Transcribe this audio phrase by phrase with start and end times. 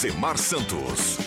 [0.00, 1.18] Rosemar Santos.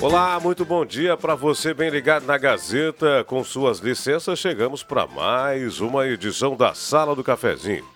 [0.00, 3.22] Olá, muito bom dia para você bem ligado na Gazeta.
[3.24, 7.86] Com suas licenças, chegamos para mais uma edição da Sala do Cafezinho.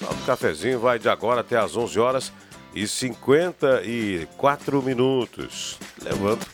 [0.00, 2.32] Sala do Cafezinho vai de agora até às 11 horas
[2.74, 6.44] e 54 minutos, levando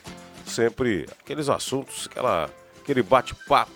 [0.45, 2.50] sempre aqueles assuntos, aquela,
[2.83, 3.72] aquele bate-papo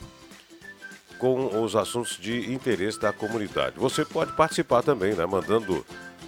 [1.19, 3.79] com os assuntos de interesse da comunidade.
[3.79, 5.83] Você pode participar também, né, mandando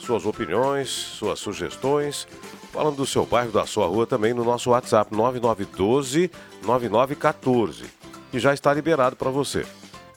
[0.04, 2.28] suas opiniões, suas sugestões,
[2.72, 6.30] falando do seu bairro, da sua rua também no nosso WhatsApp 9912
[6.62, 7.84] 9914,
[8.30, 9.66] que já está liberado para você.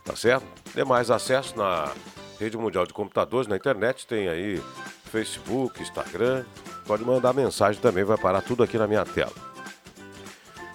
[0.04, 0.46] Tá certo?
[0.76, 1.92] Demais acesso na
[2.40, 4.62] Rede Mundial de Computadores, na internet, tem aí
[5.12, 6.44] Facebook, Instagram.
[6.86, 9.34] Pode mandar mensagem também, vai parar tudo aqui na minha tela.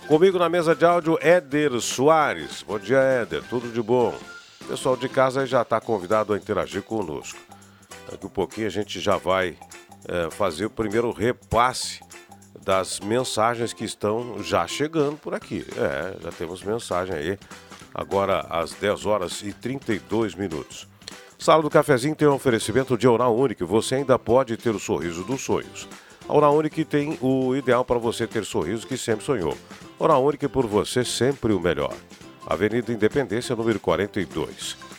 [0.08, 2.62] Comigo na mesa de áudio, Éder Soares.
[2.62, 3.42] Bom dia, Éder.
[3.48, 4.14] Tudo de bom?
[4.60, 7.51] O pessoal de casa já está convidado a interagir conosco.
[8.10, 9.56] Daqui um pouquinho a gente já vai
[10.08, 12.00] é, fazer o primeiro repasse
[12.62, 15.64] das mensagens que estão já chegando por aqui.
[15.76, 17.38] É, já temos mensagem aí,
[17.94, 20.88] agora às 10 horas e 32 minutos.
[21.38, 23.66] Sala do Cafezinho tem um oferecimento de Oral Único.
[23.66, 25.88] Você ainda pode ter o sorriso dos sonhos.
[26.28, 29.56] A Oral Único tem o ideal para você ter sorriso que sempre sonhou.
[29.98, 31.94] Oral Único por você sempre o melhor.
[32.46, 34.91] Avenida Independência, número 42.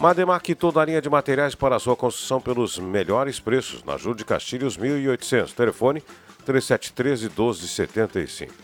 [0.00, 3.84] Mademac toda a linha de materiais para sua construção pelos melhores preços.
[3.84, 5.52] Na Júlio de Castilhos, 1800.
[5.52, 6.02] Telefone
[6.46, 8.54] 3713 1275.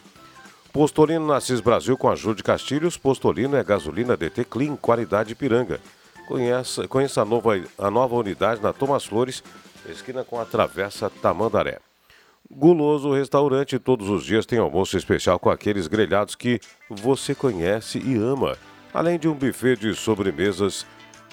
[0.73, 2.97] Postolino Nassis Brasil com a Júlio de Castilhos.
[2.97, 5.79] Postolino é gasolina DT Clean, qualidade Piranga.
[6.27, 9.45] Conheça, conheça a, nova, a nova unidade na Thomas Flores,
[9.91, 11.81] esquina com a Travessa Tamandaré.
[12.51, 16.59] Guloso Restaurante, todos os dias tem almoço especial com aqueles grelhados que
[16.89, 18.57] você conhece e ama,
[18.95, 20.87] além de um buffet de sobremesas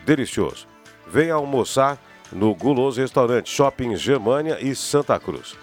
[0.05, 0.67] delicioso.
[1.07, 1.97] Venha almoçar
[2.31, 5.55] no Guloso Restaurante Shopping Germânia e Santa Cruz.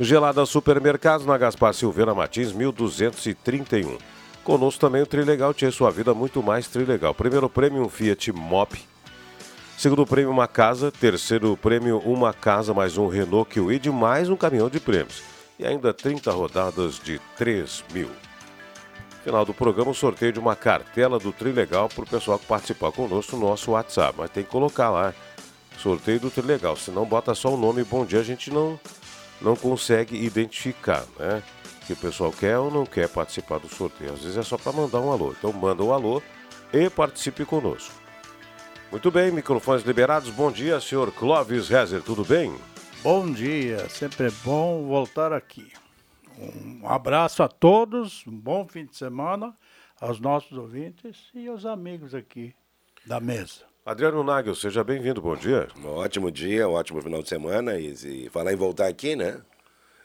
[0.00, 3.98] Gelada Supermercados na Gaspar Silveira Martins, 1231.
[4.42, 7.14] Conosco também o Trilegal tinha sua vida muito mais Trilegal.
[7.14, 8.76] Primeiro prêmio um Fiat Mop.
[9.78, 10.90] Segundo prêmio uma casa.
[10.90, 15.22] Terceiro prêmio uma casa mais um Renault Kwid mais um caminhão de prêmios.
[15.58, 18.08] E ainda 30 rodadas de 3 mil.
[19.24, 22.90] Final do programa, o sorteio de uma cartela do Trilegal para o pessoal que participar
[22.90, 24.14] conosco no nosso WhatsApp.
[24.18, 25.14] Mas tem que colocar lá,
[25.78, 26.76] sorteio do Trilegal.
[26.76, 28.78] Se não, bota só o nome Bom Dia, a gente não,
[29.40, 31.40] não consegue identificar, né?
[31.86, 34.12] Que o pessoal quer ou não quer participar do sorteio.
[34.12, 35.32] Às vezes é só para mandar um alô.
[35.38, 36.20] Então manda um alô
[36.72, 37.94] e participe conosco.
[38.90, 40.30] Muito bem, microfones liberados.
[40.30, 42.54] Bom dia, senhor Clóvis Rezer, tudo bem?
[43.02, 45.72] Bom dia, sempre é bom voltar aqui.
[46.82, 49.56] Um abraço a todos, um bom fim de semana
[50.00, 52.54] aos nossos ouvintes e aos amigos aqui
[53.06, 53.62] da mesa.
[53.86, 55.68] Adriano Nagel, seja bem-vindo, bom dia.
[55.78, 57.78] Um ótimo dia, um ótimo final de semana.
[57.78, 59.40] E, e falar em voltar aqui, né?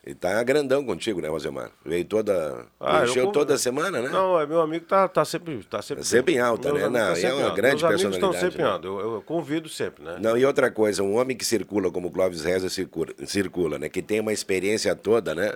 [0.05, 1.69] E tá grandão contigo, né, Rosemar?
[1.85, 2.65] Veio toda.
[2.79, 4.07] Ah, encheu eu, toda semana, né?
[4.07, 5.61] Não, é, meu amigo tá, tá sempre.
[5.65, 6.87] Tá sempre, sempre em alta, né?
[6.87, 8.15] Não, tá é uma grande Meus personalidade.
[8.15, 8.69] estão sempre né?
[8.69, 8.87] em alta.
[8.87, 10.17] Eu, eu, convido sempre, né?
[10.21, 13.89] Não, e outra coisa, um homem que circula como Clóvis Reza circula, circula, né?
[13.89, 15.53] Que tem uma experiência toda, né?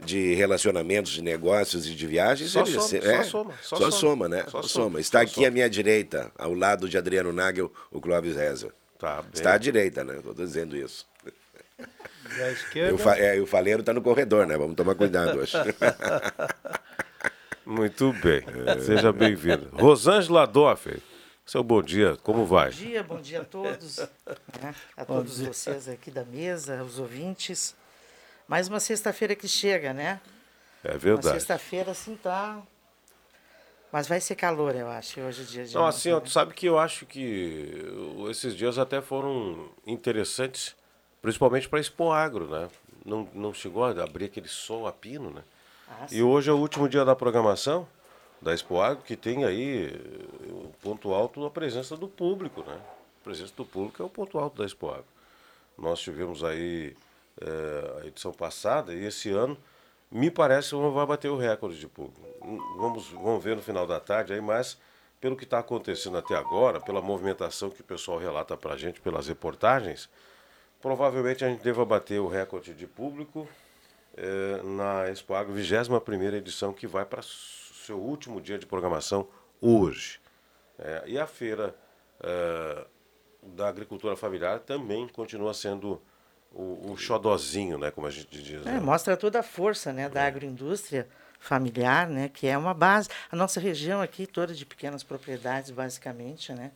[0.00, 3.90] De relacionamentos, de negócios e de viagens, só, ele, soma, é, só soma, só, só
[3.90, 4.44] soma, né?
[4.48, 5.00] Só, soma.
[5.00, 8.72] Está aqui à minha direita, ao lado de Adriano Nagel, o Clóvis Reza.
[8.98, 10.16] Tá Está à direita, né?
[10.16, 11.06] Estou dizendo isso.
[12.36, 12.94] Da esquerda.
[12.94, 14.54] O, fa é, o faleiro está no corredor, né?
[14.58, 15.56] Vamos tomar cuidado hoje.
[17.64, 18.44] Muito bem.
[18.66, 18.78] É.
[18.80, 19.70] Seja bem-vindo.
[19.72, 21.00] Rosângela Doffer.
[21.46, 22.70] Seu bom dia, como vai?
[22.70, 23.96] Bom dia, bom dia a todos,
[24.60, 24.74] né?
[24.94, 27.74] a todos vocês aqui da mesa, os ouvintes.
[28.48, 30.20] Mais uma sexta-feira que chega, né?
[30.82, 31.26] É verdade.
[31.26, 32.62] Uma sexta-feira, assim, tá.
[33.92, 35.74] Mas vai ser calor, eu acho, hoje é dia de.
[35.74, 36.22] Não, assim, né?
[36.26, 37.84] sabe que eu acho que
[38.30, 40.74] esses dias até foram interessantes,
[41.20, 42.68] principalmente para Expo Agro, né?
[43.04, 45.42] Não, não chegou a abrir aquele sol a pino, né?
[45.88, 47.86] Ah, e hoje é o último dia da programação
[48.40, 49.90] da Expo Agro, que tem aí
[50.48, 52.78] o ponto alto a presença do público, né?
[53.20, 55.06] A presença do público é o ponto alto da Expo Agro.
[55.78, 56.94] Nós tivemos aí
[57.40, 59.56] é, a edição passada e esse ano
[60.10, 62.20] me parece que vai bater o recorde de público.
[62.78, 64.78] Vamos, vamos ver no final da tarde aí, mas
[65.20, 69.00] pelo que está acontecendo até agora, pela movimentação que o pessoal relata para a gente
[69.00, 70.08] pelas reportagens,
[70.80, 73.48] provavelmente a gente deva bater o recorde de público
[74.16, 79.28] é, na Expo Agro, 21 edição, que vai para seu último dia de programação
[79.60, 80.20] hoje.
[80.78, 81.74] É, e a feira
[82.20, 82.86] é,
[83.42, 86.00] da agricultura familiar também continua sendo
[86.52, 88.66] o, o xodozinho, né, como a gente diz.
[88.66, 88.80] É, né?
[88.80, 90.26] Mostra toda a força né, da é.
[90.26, 91.08] agroindústria
[91.38, 93.08] familiar, né, que é uma base.
[93.30, 96.72] A nossa região aqui toda de pequenas propriedades, basicamente, né?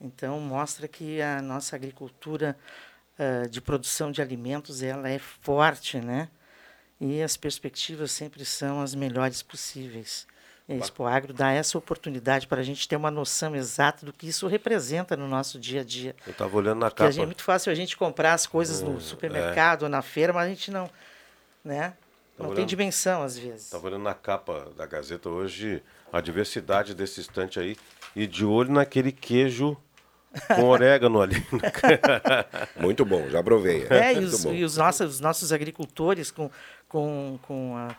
[0.00, 2.56] Então mostra que a nossa agricultura
[3.18, 6.28] uh, de produção de alimentos ela é forte, né?
[6.98, 10.26] E as perspectivas sempre são as melhores possíveis.
[10.70, 14.12] E a Expo Agro dá essa oportunidade para a gente ter uma noção exata do
[14.12, 16.14] que isso representa no nosso dia a dia.
[16.24, 17.20] Eu estava olhando na Porque capa.
[17.20, 19.84] é muito fácil a gente comprar as coisas hum, no supermercado é.
[19.86, 20.88] ou na feira, mas a gente não,
[21.64, 21.94] né?
[22.38, 23.64] não olhando, tem dimensão às vezes.
[23.64, 25.82] Estava olhando na capa da Gazeta hoje
[26.12, 27.76] a diversidade desse estante aí
[28.14, 29.76] e de olho naquele queijo
[30.54, 31.44] com orégano ali.
[32.76, 33.86] Muito bom, já provei.
[33.90, 36.50] É, e, os, e os, nossos, os nossos agricultores, com,
[36.88, 37.94] com, com a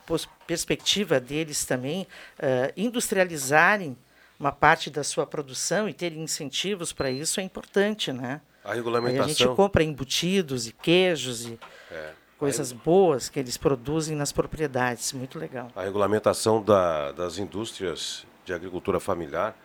[0.46, 2.06] perspectiva deles também,
[2.38, 3.96] uh, industrializarem
[4.38, 8.40] uma parte da sua produção e terem incentivos para isso é importante, né?
[8.64, 9.24] A regulamentação.
[9.24, 11.58] Aí a gente compra embutidos e queijos e
[11.90, 12.10] é.
[12.38, 15.70] coisas boas que eles produzem nas propriedades, muito legal.
[15.76, 19.56] A regulamentação da, das indústrias de agricultura familiar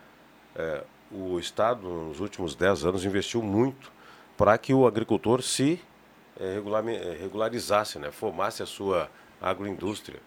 [0.54, 3.90] é, o Estado, nos últimos 10 anos, investiu muito
[4.36, 5.80] para que o agricultor se
[6.38, 6.60] é,
[7.20, 9.10] regularizasse, né, formasse a sua
[9.40, 10.20] agroindústria,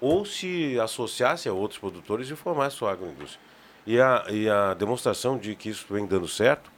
[0.00, 3.40] ou se associasse a outros produtores e formasse a sua agroindústria.
[3.86, 6.70] E a, e a demonstração de que isso vem dando certo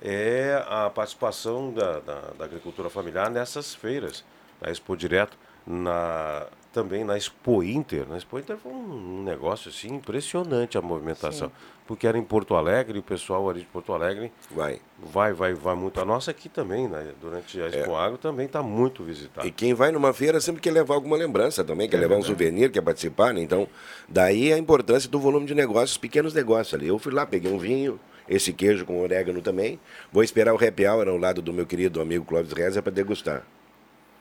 [0.00, 4.24] é a participação da, da, da agricultura familiar nessas feiras,
[4.60, 5.36] na Expo Direto,
[5.66, 8.08] na, também na Expo Inter.
[8.08, 11.48] Na Expo Inter foi um negócio assim, impressionante a movimentação.
[11.48, 11.54] Sim.
[11.88, 15.74] Porque era em Porto Alegre, o pessoal ali de Porto Alegre vai, vai, vai, vai
[15.74, 15.98] muito.
[15.98, 17.12] A nossa aqui também, né?
[17.18, 17.96] durante a Expo é.
[17.96, 19.48] Agro, também está muito visitada.
[19.48, 22.30] E quem vai numa feira sempre quer levar alguma lembrança também, quer é levar verdade.
[22.30, 23.40] um souvenir, quer participar, né?
[23.40, 23.66] Então,
[24.06, 26.86] daí a importância do volume de negócios, pequenos negócios ali.
[26.86, 27.98] Eu fui lá, peguei um vinho,
[28.28, 29.80] esse queijo com orégano também.
[30.12, 33.44] Vou esperar o happy hour ao lado do meu querido amigo Clóvis Reza para degustar.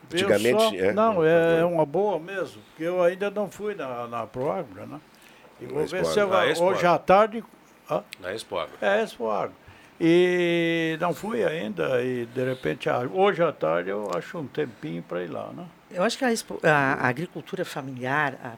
[0.10, 0.64] Antigamente.
[0.64, 4.26] Só, é, não, é, é uma boa mesmo, porque eu ainda não fui na, na
[4.26, 5.02] Proagro, né?
[5.60, 6.30] E vou ver se eu,
[6.64, 7.44] hoje à tarde.
[7.90, 8.74] Ah, na Expo Agro.
[8.82, 9.56] É, Expo Agro.
[10.00, 15.02] E não fui ainda, e de repente, ah, hoje à tarde eu acho um tempinho
[15.02, 15.66] para ir lá, né?
[15.90, 16.30] Eu acho que a,
[16.64, 18.54] a, agricultura familiar, a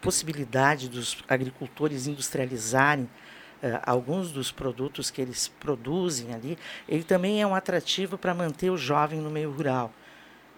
[0.00, 6.56] possibilidade dos agricultores industrializarem uh, alguns dos produtos que eles produzem ali,
[6.88, 9.90] ele também é um atrativo para manter o jovem no meio rural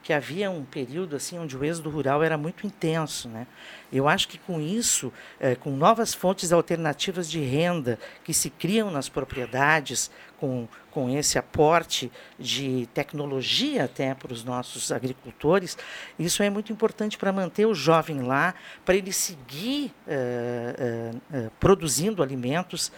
[0.03, 3.47] que havia um período assim onde o êxodo rural era muito intenso, né?
[3.93, 8.91] Eu acho que com isso, é, com novas fontes alternativas de renda que se criam
[8.91, 10.11] nas propriedades,
[10.41, 15.79] com, com esse aporte de tecnologia até para os nossos agricultores,
[16.19, 22.25] isso é muito importante para manter o jovem lá, para ele seguir é, é, produzindo
[22.25, 22.91] alimentos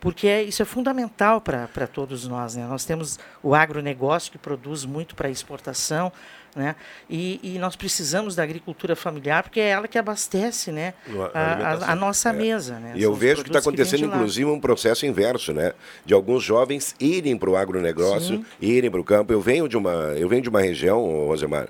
[0.00, 2.56] porque é, isso é fundamental para todos nós.
[2.56, 2.66] Né?
[2.66, 6.10] Nós temos o agronegócio que produz muito para exportação,
[6.54, 6.74] né?
[7.08, 10.94] E, e, nós precisamos da agricultura familiar porque é ela que abastece né?
[11.32, 12.32] a, a, a nossa é.
[12.32, 12.80] mesa.
[12.80, 12.94] Né?
[12.96, 15.72] E eu vejo que está acontecendo, inclusive, um processo inverso, né?
[16.04, 18.44] De alguns jovens irem para o agronegócio, Sim.
[18.60, 19.32] irem para o campo.
[19.32, 21.68] Eu venho de uma, eu venho de uma região, Rosemar,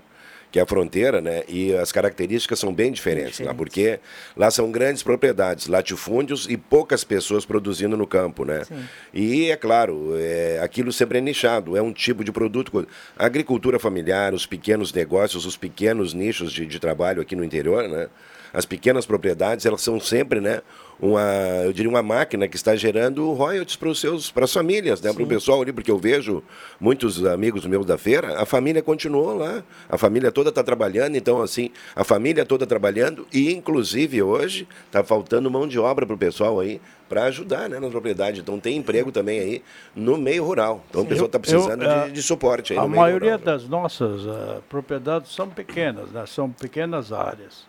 [0.51, 1.43] que é a fronteira, né?
[1.49, 4.01] E as características são bem diferentes lá, porque
[4.37, 8.65] lá são grandes propriedades, latifúndios e poucas pessoas produzindo no campo, né?
[8.65, 8.85] Sim.
[9.15, 12.87] E é claro, é, aquilo sempre é nichado, é um tipo de produto.
[13.17, 17.89] A agricultura familiar, os pequenos negócios, os pequenos nichos de, de trabalho aqui no interior,
[17.89, 18.09] né?
[18.53, 20.61] As pequenas propriedades, elas são sempre, né?
[21.01, 21.23] Uma,
[21.65, 25.13] eu diria, uma máquina que está gerando royalties para os seus, para as famílias, né?
[25.13, 26.43] Para o pessoal ali, porque eu vejo
[26.79, 31.41] muitos amigos meus da feira, a família continuou lá, a família toda está trabalhando, então
[31.41, 36.19] assim, a família toda trabalhando e inclusive hoje está faltando mão de obra para o
[36.19, 38.41] pessoal aí para ajudar né, na propriedade.
[38.41, 39.63] Então tem emprego também aí
[39.97, 40.85] no meio rural.
[40.91, 44.25] Então a pessoa está precisando eu, de, de, suporte aí A maioria rural, das nossas
[44.27, 46.25] uh, propriedades são pequenas, né?
[46.27, 47.69] são pequenas áreas.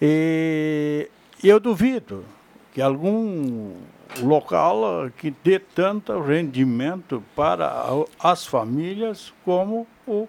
[0.00, 1.08] E
[1.44, 2.24] eu duvido
[2.72, 3.74] que algum
[4.20, 7.70] local que dê tanto rendimento para
[8.18, 10.28] as famílias como o,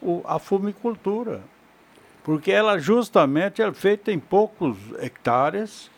[0.00, 1.42] o, a fumicultura.
[2.24, 5.90] Porque ela justamente é feita em poucos hectares,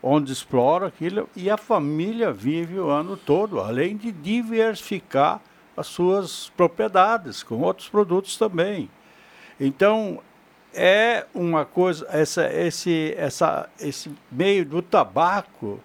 [0.00, 5.40] onde explora aquilo, e a família vive o ano todo, além de diversificar
[5.76, 8.88] as suas propriedades com outros produtos também.
[9.58, 10.20] Então,
[10.74, 15.80] é uma coisa, essa, esse, essa, esse meio do tabaco,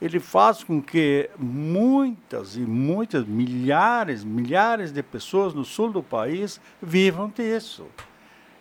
[0.00, 6.60] ele faz com que muitas e muitas, milhares, milhares de pessoas no sul do país
[6.82, 7.86] vivam disso.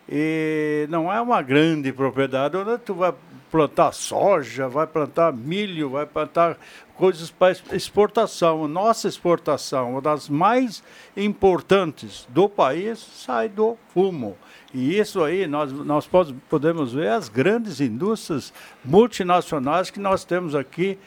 [0.07, 3.13] E não é uma grande propriedade onde tu vai
[3.55, 6.57] plantar soja, vai plantar milho, vai plantar
[6.93, 8.67] coisas para exportação.
[8.67, 10.83] Nossa exportação, uma das mais
[11.15, 14.35] importantes do país, sai do fumo.
[14.73, 16.05] E isso aí nós, nós
[16.49, 18.51] podemos ver as grandes indústrias
[18.83, 20.99] multinacionais que nós temos aqui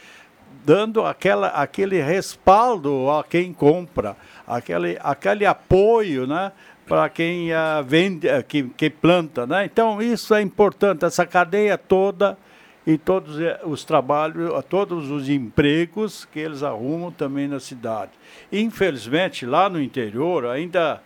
[0.64, 6.50] dando aquela, aquele respaldo a quem compra, aquele, aquele apoio né,
[6.88, 9.46] para quem uh, vende, uh, que, que planta.
[9.46, 9.66] Né?
[9.66, 12.38] Então isso é importante, essa cadeia toda
[12.86, 18.12] e todos eh, os trabalhos, todos os empregos que eles arrumam também na cidade.
[18.50, 21.02] Infelizmente, lá no interior, ainda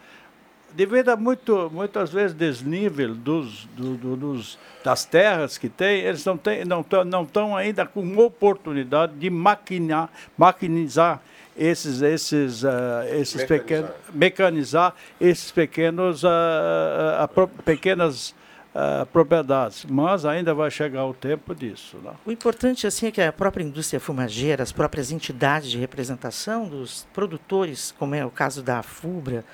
[0.74, 6.24] devido a muito, muitas vezes desnível dos, do, do, dos, das terras que tem, eles
[6.24, 11.20] não estão não tão, não tão ainda com oportunidade de maquinar, maquinizar
[11.56, 12.68] esses, esses, uh,
[13.12, 13.59] esses mecanizar.
[13.59, 16.28] pequenos, mecanizar esses pequenos, uh,
[17.25, 18.35] uh, pequenas
[19.12, 21.99] propriedades, mas ainda vai chegar o tempo disso.
[22.02, 22.11] Né?
[22.25, 27.06] O importante assim é que a própria indústria fumageira, as próprias entidades de representação dos
[27.12, 29.44] produtores, como é o caso da FUBRA,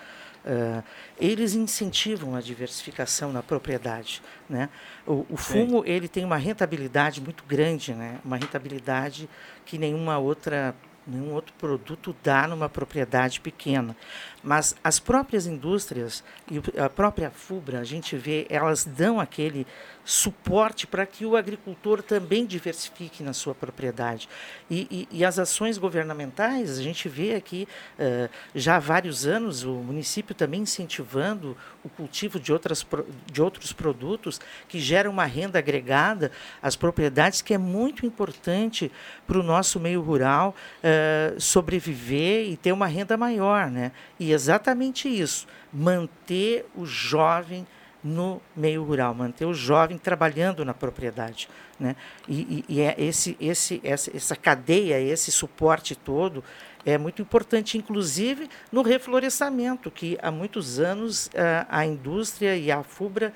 [0.49, 0.83] Uh,
[1.21, 4.23] eles incentivam a diversificação na propriedade.
[4.49, 4.71] Né?
[5.07, 8.19] O, o fumo ele tem uma rentabilidade muito grande, né?
[8.25, 9.29] uma rentabilidade
[9.67, 10.75] que nenhuma outra
[11.09, 13.97] nenhum outro produto dá numa propriedade pequena.
[14.43, 19.67] Mas as próprias indústrias e a própria FUBRA, a gente vê, elas dão aquele
[20.09, 24.27] suporte para que o agricultor também diversifique na sua propriedade.
[24.71, 29.65] E, e, e as ações governamentais, a gente vê aqui uh, já há vários anos
[29.65, 32.87] o município também incentivando o cultivo de, outras,
[33.31, 38.91] de outros produtos que geram uma renda agregada às propriedades, que é muito importante
[39.27, 43.71] para o nosso meio rural uh, sobreviver e ter uma renda maior.
[43.71, 43.93] Né?
[44.19, 47.67] E exatamente isso, manter o jovem
[48.03, 51.49] no meio rural, manter o jovem trabalhando na propriedade.
[51.79, 51.97] Né?
[52.29, 56.43] E, e, e é esse, esse, essa, essa cadeia, esse suporte todo
[56.87, 62.83] é muito importante, inclusive no reflorestamento, que há muitos anos a, a indústria e a
[62.83, 63.33] FUBRA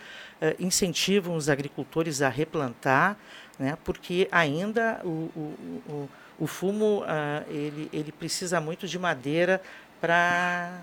[0.58, 3.16] incentivam os agricultores a replantar,
[3.58, 3.76] né?
[3.84, 7.04] porque ainda o, o, o, o fumo
[7.48, 9.60] ele, ele precisa muito de madeira
[10.00, 10.80] para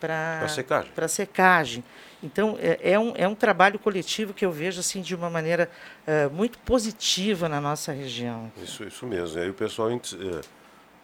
[0.00, 0.90] para secagem.
[1.08, 1.84] secagem.
[2.22, 5.68] Então, é, é, um, é um trabalho coletivo que eu vejo assim de uma maneira
[6.06, 8.50] é, muito positiva na nossa região.
[8.62, 9.38] Isso, isso mesmo.
[9.38, 9.96] E aí o pessoal, é,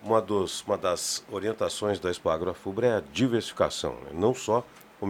[0.03, 4.11] uma, dos, uma das orientações da Expo Agrofubra é a diversificação, né?
[4.13, 4.65] não só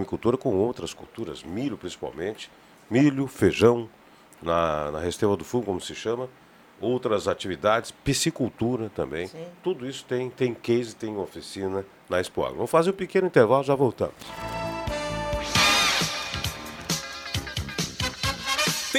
[0.07, 2.50] cultura com outras culturas, milho principalmente,
[2.91, 3.88] milho, feijão,
[4.43, 6.29] na, na Resteva do Fumo, como se chama,
[6.81, 9.27] outras atividades, piscicultura também.
[9.27, 9.47] Sim.
[9.62, 12.57] Tudo isso tem, tem case, tem oficina na Expo Agro.
[12.57, 14.15] Vamos fazer um pequeno intervalo, já voltamos.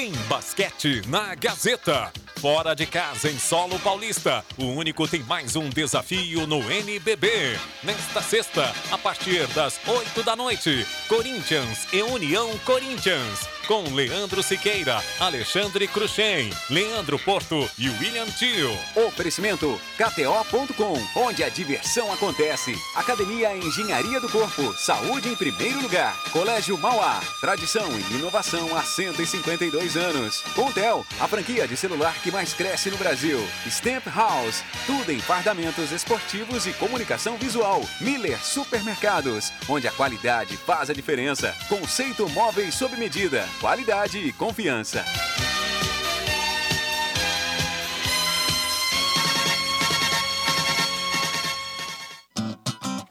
[0.10, 2.12] Tem basquete na Gazeta.
[2.42, 7.60] Fora de casa, em solo paulista, o único tem mais um desafio no NBB.
[7.84, 15.00] Nesta sexta, a partir das 8 da noite, Corinthians e União Corinthians com Leandro Siqueira,
[15.20, 18.72] Alexandre Cruxem, Leandro Porto e William Tio.
[18.96, 22.74] Oferecimento KTO.com, onde a diversão acontece.
[22.96, 26.18] Academia Engenharia do Corpo, saúde em primeiro lugar.
[26.32, 30.42] Colégio Mauá, tradição e inovação há 152 anos.
[30.56, 33.40] Contel, a franquia de celular que mais cresce no Brasil.
[33.68, 37.84] Stamp House, tudo em fardamentos esportivos e comunicação visual.
[38.02, 41.56] Miller Supermercados, onde a qualidade faz a diferença.
[41.68, 45.04] Conceito móveis sob medida qualidade e confiança.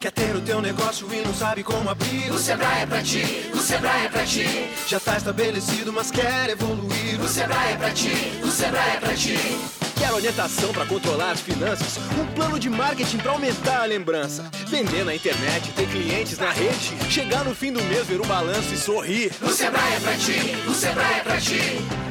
[0.01, 2.31] Quer ter o teu negócio e não sabe como abrir?
[2.31, 4.71] O Sebrae é pra ti, o Sebrae é pra ti.
[4.87, 7.21] Já tá estabelecido, mas quer evoluir?
[7.21, 9.88] O Sebrae é pra ti, o Sebrae é pra ti.
[9.99, 11.99] Quer orientação para controlar as finanças?
[12.17, 14.49] Um plano de marketing para aumentar a lembrança?
[14.69, 16.97] Vender na internet, ter clientes na rede?
[17.11, 19.33] Chegar no fim do mês, ver o balanço e sorrir?
[19.43, 20.39] O Sebrae é pra ti,
[20.69, 21.59] o Sebrae é pra ti.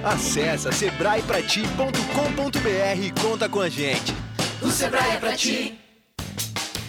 [0.04, 4.14] Acesse sebraeprati.com.br e conta com a gente.
[4.62, 5.77] O Sebrae é pra ti.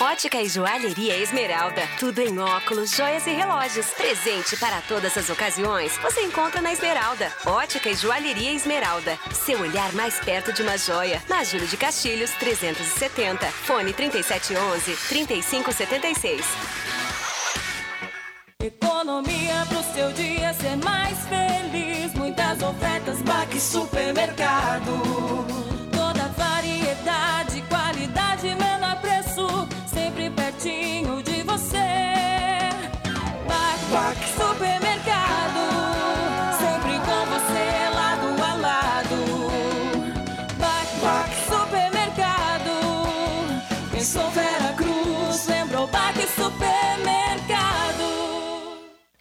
[0.00, 1.82] Ótica e Joalheria Esmeralda.
[1.98, 3.86] Tudo em óculos, joias e relógios.
[3.94, 5.96] Presente para todas as ocasiões.
[5.98, 7.32] Você encontra na Esmeralda.
[7.46, 9.18] Ótica e Joalheria Esmeralda.
[9.32, 11.22] Seu olhar mais perto de uma joia.
[11.28, 13.46] Na Júlio de Castilhos, 370.
[13.46, 16.44] Fone 3711-3576.
[18.62, 22.12] Economia pro seu dia ser mais feliz.
[22.14, 24.92] Muitas ofertas, Baque Supermercado.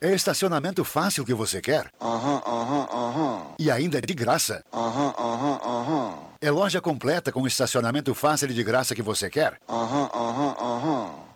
[0.05, 1.89] É estacionamento fácil que você quer?
[1.99, 3.41] Aham, aham, aham.
[3.57, 4.61] E ainda é de graça?
[4.71, 6.13] Aham, aham, aham.
[6.39, 9.57] É loja completa com estacionamento fácil e de graça que você quer?
[9.67, 10.64] Aham, aham, aham.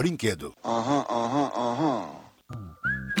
[0.00, 0.54] brinquedo.
[0.64, 2.29] Aham, aham, aham.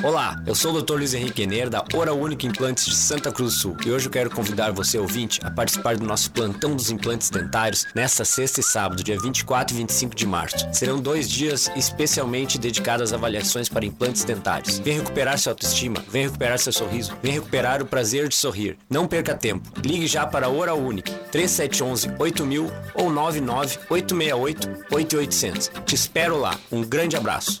[0.02, 0.94] Olá, eu sou o Dr.
[0.94, 3.76] Luiz Henrique Ener, da Hora Única Implantes de Santa Cruz do Sul.
[3.84, 7.86] E hoje eu quero convidar você, ouvinte, a participar do nosso plantão dos implantes dentários
[7.94, 10.66] nesta sexta e sábado, dia 24 e 25 de março.
[10.72, 14.78] Serão dois dias especialmente dedicados às avaliações para implantes dentários.
[14.78, 18.78] Vem recuperar sua autoestima, vem recuperar seu sorriso, vem recuperar o prazer de sorrir.
[18.88, 19.70] Não perca tempo.
[19.84, 25.70] Ligue já para a Hora Única, 3711 8000 ou 99 868 8800.
[25.84, 26.58] Te espero lá.
[26.72, 27.60] Um grande abraço.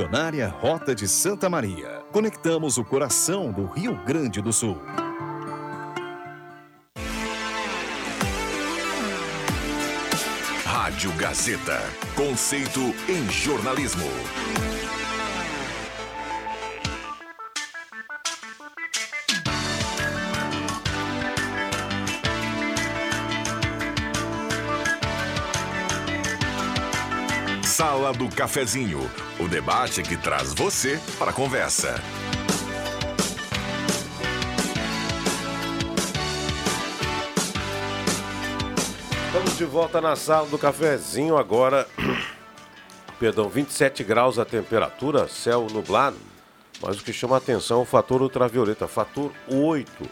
[0.47, 2.01] Rota de Santa Maria.
[2.11, 4.77] Conectamos o coração do Rio Grande do Sul.
[10.65, 11.79] Rádio Gazeta.
[12.15, 14.09] Conceito em jornalismo.
[27.81, 28.99] Sala do Cafezinho,
[29.39, 31.95] o debate que traz você para a conversa.
[39.25, 41.87] Estamos de volta na sala do cafezinho agora.
[43.19, 46.17] Perdão, 27 graus a temperatura, céu nublado.
[46.83, 50.07] Mas o que chama a atenção é o fator ultravioleta, fator 8.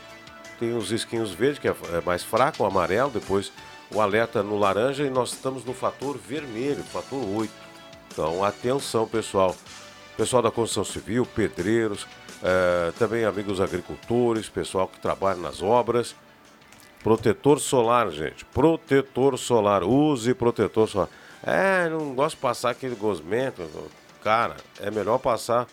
[0.59, 3.51] Tem os risquinhos verdes, que é é mais fraco, o amarelo, depois
[3.91, 7.51] o alerta no laranja e nós estamos no fator vermelho, fator 8.
[8.11, 9.55] Então, atenção, pessoal.
[10.17, 12.05] Pessoal da construção civil, pedreiros,
[12.43, 16.13] eh, também amigos agricultores, pessoal que trabalha nas obras.
[17.01, 18.43] Protetor solar, gente.
[18.45, 19.83] Protetor solar.
[19.83, 21.09] Use protetor solar.
[21.41, 23.65] É, não gosto de passar aquele gosmento.
[24.21, 25.65] Cara, é melhor passar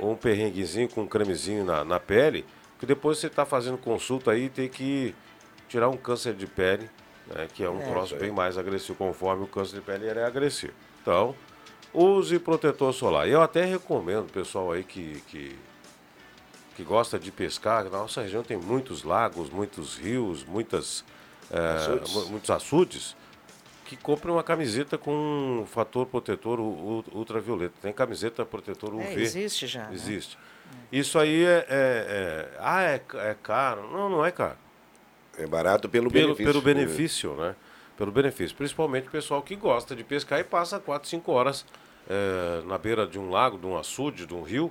[0.00, 2.44] um perrenguezinho com um cremezinho na, na pele,
[2.80, 5.14] que depois você está fazendo consulta aí tem que
[5.68, 6.90] tirar um câncer de pele,
[7.34, 8.18] né, que é um É, troço é.
[8.18, 10.72] bem mais agressivo, conforme o câncer de pele ele é agressivo.
[11.00, 11.34] Então,
[11.92, 13.28] use protetor solar.
[13.28, 15.58] Eu até recomendo, pessoal aí que, que,
[16.76, 21.04] que gosta de pescar, na nossa região tem muitos lagos, muitos rios, muitas,
[21.50, 22.12] eh, Açudes.
[22.14, 23.16] mu- muitos açudes,
[23.84, 27.74] que compre uma camiseta com fator protetor ultravioleta.
[27.82, 29.04] Tem camiseta protetor UV.
[29.04, 29.94] É, existe já, né?
[29.94, 30.38] Existe.
[30.90, 33.90] Isso aí é, é- é- Ah, é, é caro.
[33.92, 34.56] Não, não é caro.
[35.38, 36.52] É barato pelo, pelo benefício.
[36.52, 37.56] Pelo benefício, né?
[37.96, 38.56] Pelo benefício.
[38.56, 41.64] Principalmente o pessoal que gosta de pescar e passa 4, 5 horas
[42.08, 44.70] eh, na beira de um lago, de um açude, de um rio.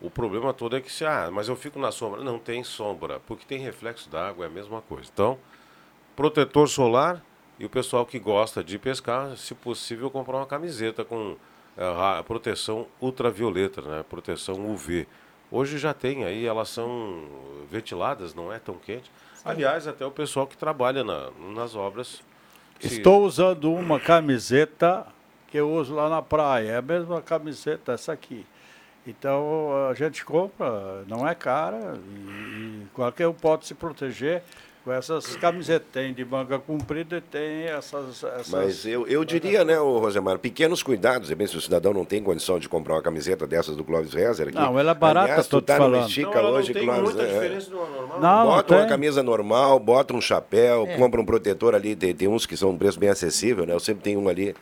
[0.00, 2.22] O problema todo é que se, ah, mas eu fico na sombra.
[2.22, 5.10] Não tem sombra, porque tem reflexo d'água, é a mesma coisa.
[5.12, 5.38] Então,
[6.16, 7.22] protetor solar
[7.58, 11.36] e o pessoal que gosta de pescar, se possível, comprar uma camiseta com
[11.76, 14.04] eh, ra- proteção ultravioleta, né?
[14.08, 15.06] Proteção UV.
[15.50, 17.24] Hoje já tem aí, elas são
[17.70, 19.10] ventiladas, não é tão quente.
[19.44, 22.20] Aliás, até o pessoal que trabalha na- nas obras.
[22.80, 25.06] Estou usando uma camiseta
[25.48, 26.72] que eu uso lá na praia.
[26.72, 28.44] É a mesma camiseta, essa aqui.
[29.06, 34.42] Então a gente compra, não é cara, e, e qualquer um pode se proteger
[34.88, 35.86] com essas camisetas.
[35.92, 38.24] Tem de manga comprida e tem essas.
[38.24, 41.30] essas Mas eu, eu diria, né, ô Rosemar, pequenos cuidados.
[41.30, 44.14] É bem, se o cidadão não tem condição de comprar uma camiseta dessas do Clóvis
[44.14, 44.56] Rezer aqui.
[44.56, 46.08] Não, ela é barata, Aliás, tô tu te tá no falando.
[46.08, 47.02] Estica Não, ela não hoje, tem Clóvis.
[47.02, 47.28] muita né?
[47.28, 48.20] diferença de uma normal.
[48.20, 48.88] Não, não bota uma tem.
[48.88, 50.96] camisa normal, bota um chapéu, É.
[50.96, 51.94] compra um protetor ali.
[51.94, 53.74] Tem, tem uns que são um preço bem acessível, né?
[53.74, 54.54] Eu sempre tenho um ali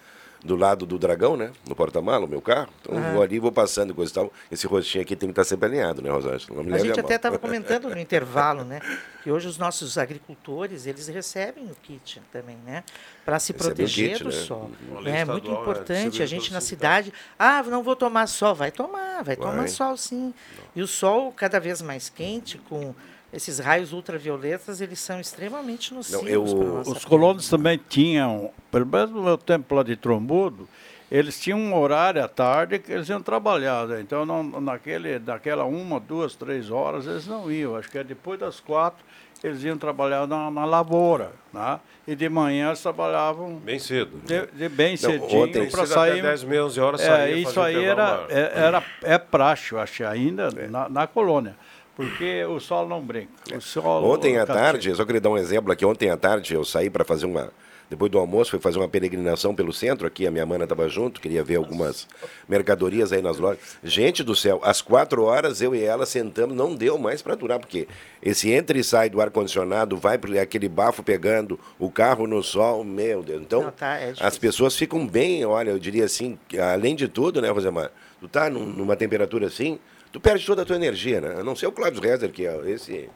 [0.47, 1.51] do lado do dragão, né?
[1.69, 2.69] No porta-mala, o meu carro.
[2.81, 3.01] Então Ah.
[3.09, 4.33] eu vou ali, vou passando e coisa e tal.
[4.51, 6.63] Esse rostinho aqui tem que estar sempre alinhado, né, Rosângela?
[6.63, 7.01] Não A gente mal.
[7.05, 8.81] até estava comentando no intervalo, né?
[9.23, 12.85] Que hoje os nossos agricultores, eles recebem o kit também, né?
[13.25, 14.37] Para se Recebem proteger kit, do né?
[14.37, 14.71] sol.
[14.97, 16.23] A lei É muito é, importante.
[16.23, 18.55] A gente na cidade, ah, não vou tomar sol.
[18.55, 19.69] Vai tomar, vai, tomar Vai.
[19.69, 20.33] sol sim.
[20.75, 22.95] E o sol cada vez mais quente, com
[23.33, 26.29] esses raios ultravioletas, eles são extremamente nocivos.
[26.29, 30.69] eu- pra nossa Os colonos também tinham, pelo menos no meu tempo lá de Trombudo,
[31.11, 33.87] eles tinham um horário à tarde que eles iam trabalhar.
[33.87, 34.01] né?
[34.01, 37.77] Então, não, naquele, naquela uma, duas, três horas, eles não iam.
[37.77, 39.05] Acho que é depois das quatro,
[39.45, 41.31] eles iam trabalhar na, na lavoura.
[41.53, 41.79] Né?
[42.09, 44.19] E de manhã eles trabalhavam Bem cedo.
[44.25, 46.13] de, de bem Não, cedinho ontem- para Cedo sair.
[46.13, 48.27] até 10, meia, 11 horas É, saía, isso aí era, intervalo.
[48.31, 51.57] é, era é praxe, eu acho, ainda na, na colônia.
[51.97, 53.57] Porque o sol não brinca.
[53.57, 55.85] O sol Ontem à tarde, eu só queria dar um exemplo aqui.
[55.85, 57.51] Ontem à tarde eu saí para fazer uma.
[57.89, 60.27] Depois do almoço, fui fazer uma peregrinação pelo centro aqui.
[60.27, 62.07] A minha mana estava junto, queria ver algumas
[62.49, 63.61] mercadorias aí nas lojas.
[63.83, 67.61] Gente do céu, às quatro horas eu e ela sentamos, não deu mais para durar,
[67.61, 67.87] porque
[68.21, 72.83] esse entra e sai do ar-condicionado, vai para aquele bafo pegando, o carro no sol,
[72.83, 73.41] meu Deus.
[73.41, 76.37] Então, Não, tá, é as pessoas ficam bem, olha, eu diria assim,
[76.73, 77.93] além de tudo, né, Rosemar?
[78.21, 79.79] Tu tá num- numa temperatura assim,
[80.17, 81.41] tu perde toda a tua energia, né?
[81.41, 83.11] A não ser o Cláudio Rezer, que é esse.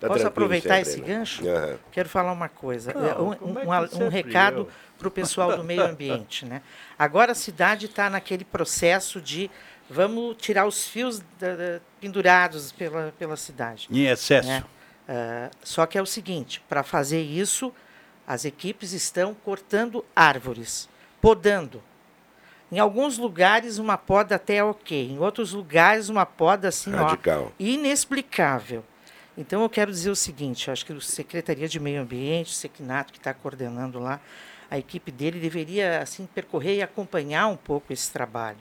[0.00, 1.06] Tá Posso aproveitar sempre, esse né?
[1.06, 1.48] gancho?
[1.48, 1.78] Aham.
[1.92, 2.92] Quero falar uma coisa.
[2.94, 6.44] Não, É, um, é um- que um- um recado para o pessoal do meio ambiente.
[6.46, 6.62] Né?
[6.98, 9.50] Agora a cidade está naquele processo de
[9.88, 13.86] vamos tirar os fios da- da- pendurados pela, pela cidade.
[13.90, 14.48] Em excesso.
[14.48, 14.64] né?
[15.08, 17.72] Ah, só que é o seguinte, para fazer isso,
[18.26, 20.88] as equipes estão cortando árvores,
[21.20, 21.82] podando.
[22.70, 27.04] Em alguns lugares uma poda até é ok, em outros lugares uma poda assim, ó,
[27.04, 27.52] Radical.
[27.58, 28.82] inexplicável.
[29.38, 33.12] Então eu quero dizer o seguinte, acho que a Secretaria de Meio Ambiente, o Secnato
[33.12, 34.18] que está coordenando lá,
[34.68, 38.58] a equipe dele deveria assim percorrer e acompanhar um pouco esse trabalho.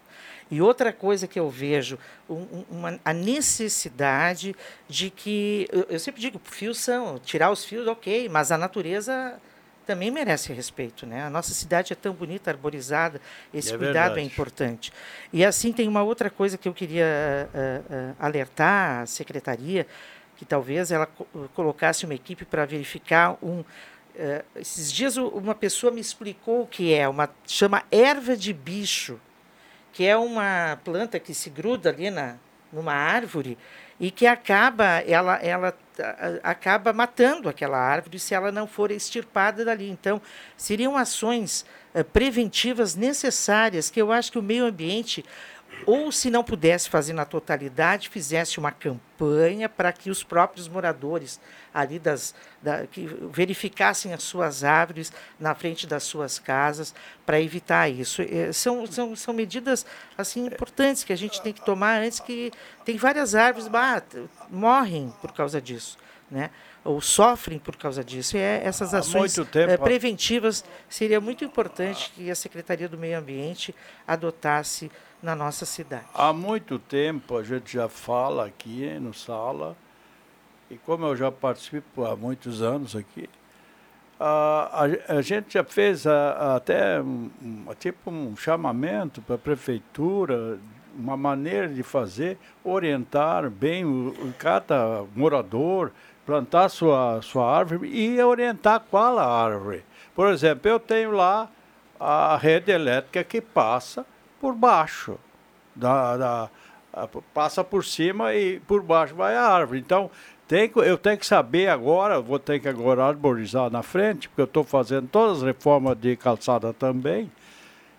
[0.51, 1.97] E outra coisa que eu vejo,
[2.29, 4.55] um- uma, a necessidade
[4.87, 5.67] de que.
[5.71, 9.39] Eu, eu sempre digo, fios são, tirar os fios, ok, mas a natureza
[9.85, 11.05] também merece respeito.
[11.05, 11.23] Né?
[11.23, 13.21] A nossa cidade é tão bonita, arborizada,
[13.53, 14.27] esse É cuidado é verdade.
[14.27, 14.93] importante.
[15.31, 17.05] E assim tem uma outra coisa que eu queria
[17.53, 19.85] ah, ah, alertar a secretaria,
[20.37, 23.63] que talvez ela co- colocasse uma equipe para verificar um.
[24.17, 29.19] eh, esses dias uma pessoa me explicou o que é, uma chama erva de bicho,
[29.93, 32.35] que é uma planta que se gruda ali na,
[32.71, 33.57] numa árvore
[33.99, 35.73] e que acaba ela ela
[36.43, 39.89] acaba matando aquela árvore se ela não for extirpada dali.
[39.89, 40.21] Então,
[40.57, 45.23] seriam ações eh, preventivas necessárias que eu acho que o meio ambiente
[45.85, 51.39] ou se não pudesse fazer na totalidade, fizesse uma campanha para que os próprios moradores
[51.73, 56.93] ali das da, que verificassem as suas árvores na frente das suas casas
[57.25, 58.21] para evitar isso.
[58.21, 59.85] Eh, São, são, são medidas
[60.17, 62.51] assim importantes que a gente tem que tomar antes que
[62.83, 64.01] tem várias árvores bah,
[64.49, 65.97] morrem por causa disso,
[66.35, 66.51] né?
[66.83, 68.35] Ou sofrem por causa disso.
[68.35, 73.17] E é, essas ações tempo- eh, preventivas seria muito importante que a Secretaria do Meio
[73.17, 73.73] Ambiente
[74.05, 74.91] adotasse
[75.23, 76.05] na nossa cidade.
[76.13, 79.75] Há muito tempo a gente já fala aqui no sala,
[80.69, 83.27] e como eu já participo há muitos anos aqui,
[84.19, 87.29] a, a, a gente já fez a- até um,
[87.79, 90.59] tipo um chamamento para a prefeitura,
[90.97, 95.91] uma maneira de fazer, orientar bem o cada morador,
[96.25, 99.83] plantar sua, sua árvore e orientar qual a árvore.
[100.15, 101.49] Por exemplo, eu tenho lá
[101.99, 104.05] a rede elétrica que passa
[104.39, 105.17] por baixo.
[105.75, 106.49] Da, da-
[107.33, 109.79] passa por cima e por baixo vai a árvore.
[109.79, 110.09] Então,
[110.47, 114.45] tem, eu tenho que saber agora, vou ter que agora arborizar na frente, porque eu
[114.45, 117.29] estou fazendo todas as reformas de calçada também.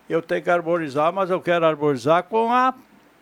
[0.09, 2.73] Eu tenho que arborizar, mas eu quero arborizar com a,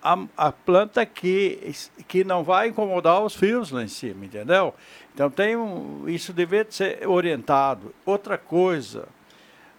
[0.06, 1.74] a, a planta que,
[2.08, 4.72] que não vai incomodar os fios lá em cima, entendeu?
[5.12, 7.92] Então tem um, isso deveria ser orientado.
[8.06, 9.08] Outra coisa,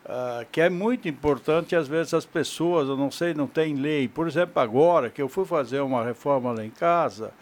[0.05, 4.09] ah, que é muito importante, às vezes as pessoas, eu não sei, não tem lei.
[4.09, 7.33] Por exemplo, agora que eu fui fazer uma reforma lá em casa,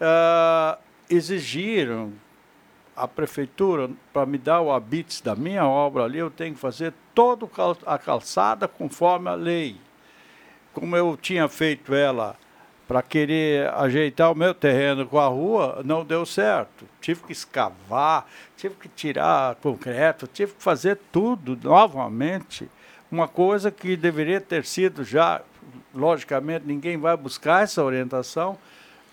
[0.00, 0.78] ah,
[1.10, 2.14] exigiram
[2.96, 6.94] a prefeitura para me dar o habite da minha obra ali, eu tenho que fazer
[7.14, 7.46] toda
[7.84, 9.76] a calçada conforme a lei.
[10.72, 12.36] Como eu tinha feito ela
[12.88, 16.84] para querer ajeitar o meu terreno com a rua, não deu certo.
[17.00, 22.68] Tive que escavar, tive que tirar concreto, tive que fazer tudo novamente.
[23.10, 25.40] Uma coisa que deveria ter sido já,
[25.94, 28.58] logicamente, ninguém vai buscar essa orientação,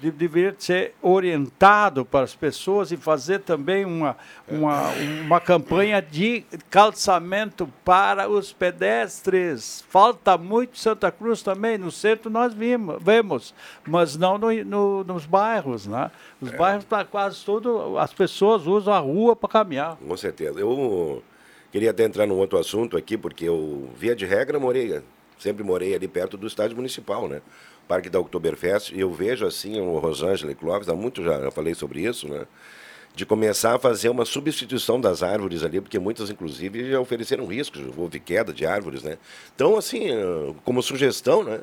[0.02, 4.16] deveria ser orientado para as pessoas e fazer também uma,
[4.48, 4.92] uma,
[5.26, 9.84] uma campanha de calçamento para os pedestres.
[9.90, 13.54] Falta muito Santa Cruz também, no centro nós vimos, vemos,
[13.86, 15.86] mas não no, no- nos bairros.
[15.86, 16.10] Né?
[16.42, 19.98] Os bairros, tá quase tudo, as pessoas usam a rua para caminhar.
[19.98, 20.60] Com certeza.
[20.60, 21.22] Eu
[21.72, 25.02] queria até entrar num outro assunto aqui, porque eu, via de regra, morei,
[25.38, 27.42] sempre morei ali perto do estádio municipal, né?
[27.89, 31.49] Parque da Oktoberfest, e eu vejo assim, o Rosângela e Clóvis, há muito já, já
[31.49, 32.45] falei sobre isso, né?
[33.15, 37.82] De começar a fazer uma substituição das árvores ali, porque muitas, inclusive, já ofereceram riscos,
[37.97, 39.17] houve queda de árvores, né?
[39.56, 41.62] Então, assim, eh, como sugestão, né?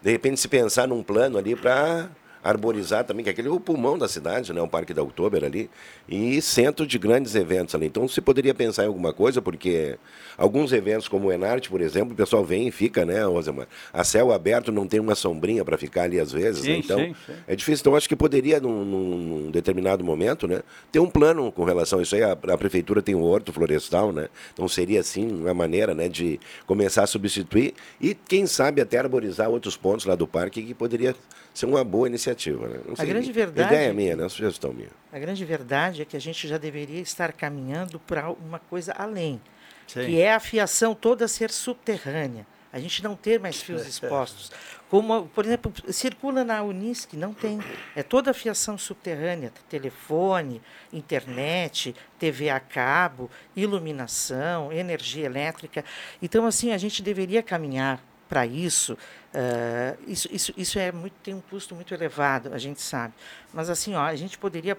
[0.00, 2.08] De repente, se pensar num plano ali para
[2.50, 4.60] arborizar também, que aquele é o pulmão da cidade, né?
[4.60, 5.68] O Parque da Oktober ali,
[6.08, 7.86] e centro de grandes eventos ali.
[7.86, 9.98] Então, se poderia pensar em alguma coisa, porque
[10.38, 13.66] alguns eventos, como o Enarte, por exemplo, o pessoal vem e fica, né, Rosemar?
[13.92, 16.74] A céu aberto não tem uma sombrinha para ficar ali às vezes, né?
[16.74, 17.32] Sim, Então, sim, sim.
[17.46, 17.82] é difícil.
[17.82, 22.02] Então, acho que poderia, num, num- determinado momento, né, ter um plano com relação a
[22.02, 22.22] isso aí.
[22.22, 24.28] A, a prefeitura tem um horto florestal, né?
[24.52, 29.48] Então, seria, assim, uma maneira, né, de começar a substituir e, quem sabe, até arborizar
[29.50, 31.14] outros pontos lá do parque que poderia
[31.54, 32.35] ser uma boa iniciativa,
[32.68, 32.80] né?
[32.86, 34.28] Não A grande verdade- Ideia minha, né?
[34.28, 34.90] Sugestão minha.
[35.12, 39.40] A grande verdade é que a gente já deveria estar caminhando para uma coisa além,
[39.86, 40.04] Sim.
[40.06, 42.46] que é a fiação toda ser subterrânea.
[42.72, 44.52] A gente não ter mais fios expostos.
[44.90, 47.58] Como, por exemplo, circula na Unisc, não tem.
[47.96, 50.60] É toda a fiação subterrânea, telefone,
[50.92, 55.84] internet, TV a cabo, iluminação, energia elétrica.
[56.20, 58.96] Então, assim, a gente deveria caminhar para isso.
[59.34, 63.14] eh, isso, isso, isso é muito, tem um custo muito elevado, a gente sabe.
[63.52, 64.76] Mas assim, ó, a gente poderia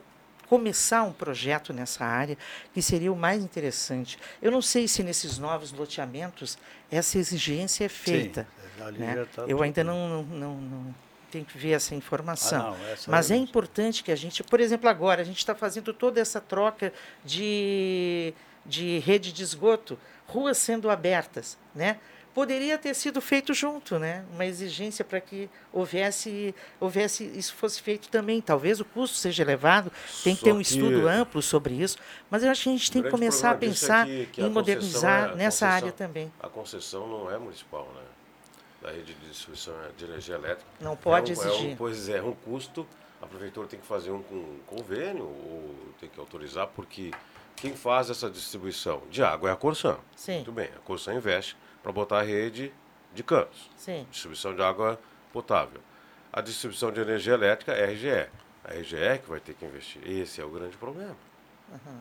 [0.48, 2.38] começar um projeto nessa área
[2.74, 4.18] que seria o mais interessante.
[4.42, 6.58] Eu não sei se nesses novos loteamentos
[6.90, 8.48] essa exigência é feita.
[8.82, 9.16] ali né?
[9.16, 10.96] já tá Eu ainda não, não, não,
[11.30, 12.74] tenho que ver essa informação.
[12.74, 15.26] Ah, não, essa Mas eu é não importante que a gente, por exemplo, agora a
[15.26, 18.34] gente está fazendo toda essa troca de,
[18.66, 22.00] de rede de esgoto, ruas sendo abertas, né?
[22.38, 24.24] Poderia ter sido feito junto, né?
[24.32, 28.40] Uma exigência para que houvesse, houvesse isso fosse feito também.
[28.42, 29.92] Talvez o custo seja elevado,
[30.24, 31.98] tem que ter Só um estudo amplo sobre isso,
[32.30, 34.42] mas eu acho que a gente tem que começar a disso é pensar que- que
[34.44, 36.32] em modernizar é- nessa área também.
[36.40, 38.02] A concessão não é municipal, né?
[38.84, 40.70] Da rede de distribuição de energia elétrica.
[40.80, 41.72] Não pode é um, É exigir.
[41.72, 42.86] um, pois é, é um custo.
[43.20, 47.10] A prefeitura tem que fazer um, com- convênio ou tem que autorizar, porque
[47.56, 49.98] quem faz essa distribuição de água é a Corsan.
[50.16, 50.36] Sim.
[50.36, 52.74] Muito bem, a Corsan investe para botar a rede
[53.16, 53.70] de canos.
[53.78, 54.06] Sim.
[54.12, 55.00] Distribuição de água
[55.32, 55.80] potável.
[56.34, 58.28] A distribuição de energia elétrica é a RGE.
[58.66, 60.02] A RGE que vai ter que investir.
[60.06, 61.16] Esse é o grande problema.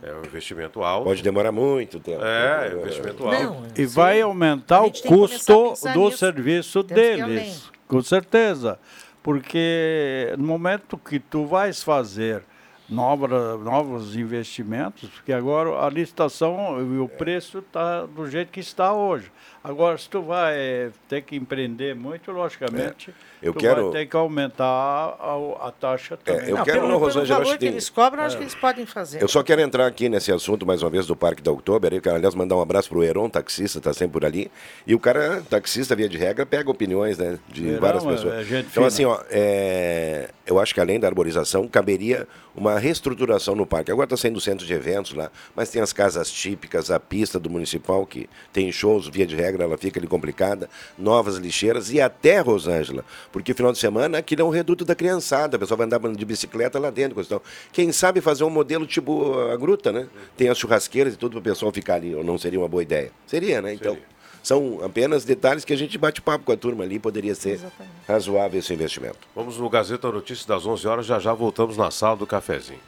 [0.03, 1.05] É um investimento alto.
[1.05, 2.25] Pode demorar muito tempo.
[2.25, 3.81] É, é um investimento alto.
[3.81, 6.19] E vai aumentar o custo do nisso.
[6.19, 8.81] serviço Temos deles, com certeza.
[9.23, 12.43] Porque no momento que tu vais fazer
[12.89, 18.93] nova, novos investimentos, porque agora a licitação e o preço está do jeito que está
[18.93, 19.31] hoje.
[19.69, 23.11] Agora, se tu vai ter que empreender muito, logicamente,
[23.43, 26.49] É, eu tu quero- vai ter que aumentar a, a taxa também.
[26.51, 28.39] eu Não, quero, pelo, não, pelo Rosângela, valor acho que que- eles cobram, acho É.
[28.39, 29.21] que eles podem fazer.
[29.23, 31.93] Eu só quero entrar aqui nesse assunto mais uma vez do Parque da Oktober.
[31.93, 34.51] Eu quero, aliás, mandar um abraço pro Heron, taxista, tá sempre por ali.
[34.87, 38.35] E o cara, taxista, via de regra, pega opiniões né, de Heron várias é- pessoas.
[38.35, 38.87] é gente então, fina.
[38.87, 43.91] assim, ó, é, eu acho que além da arborização, caberia uma reestruturação no parque.
[43.91, 47.39] Agora está saindo o centro de eventos lá, mas tem as casas típicas, a pista
[47.39, 52.01] do municipal, que tem shows, via de regra, ela fica ali complicada, novas lixeiras e
[52.01, 55.87] até, Rosângela, porque final de semana aquilo é um reduto da criançada, a pessoa vai
[55.87, 57.21] andar de bicicleta lá dentro.
[57.21, 57.43] e tal.
[57.73, 60.07] Quem sabe fazer um modelo tipo a gruta, né?
[60.37, 62.83] Tem as churrasqueiras e tudo para o pessoal ficar ali, ou não seria uma boa
[62.83, 63.11] ideia?
[63.27, 63.73] Seria, né?
[63.75, 63.97] Então,
[64.43, 67.93] São apenas detalhes que a gente bate papo com a turma ali, poderia ser Exatamente.
[68.07, 69.19] razoável esse investimento.
[69.35, 72.79] Vamos no Gazeta Notícias das 11 horas, já já voltamos na sala do cafezinho.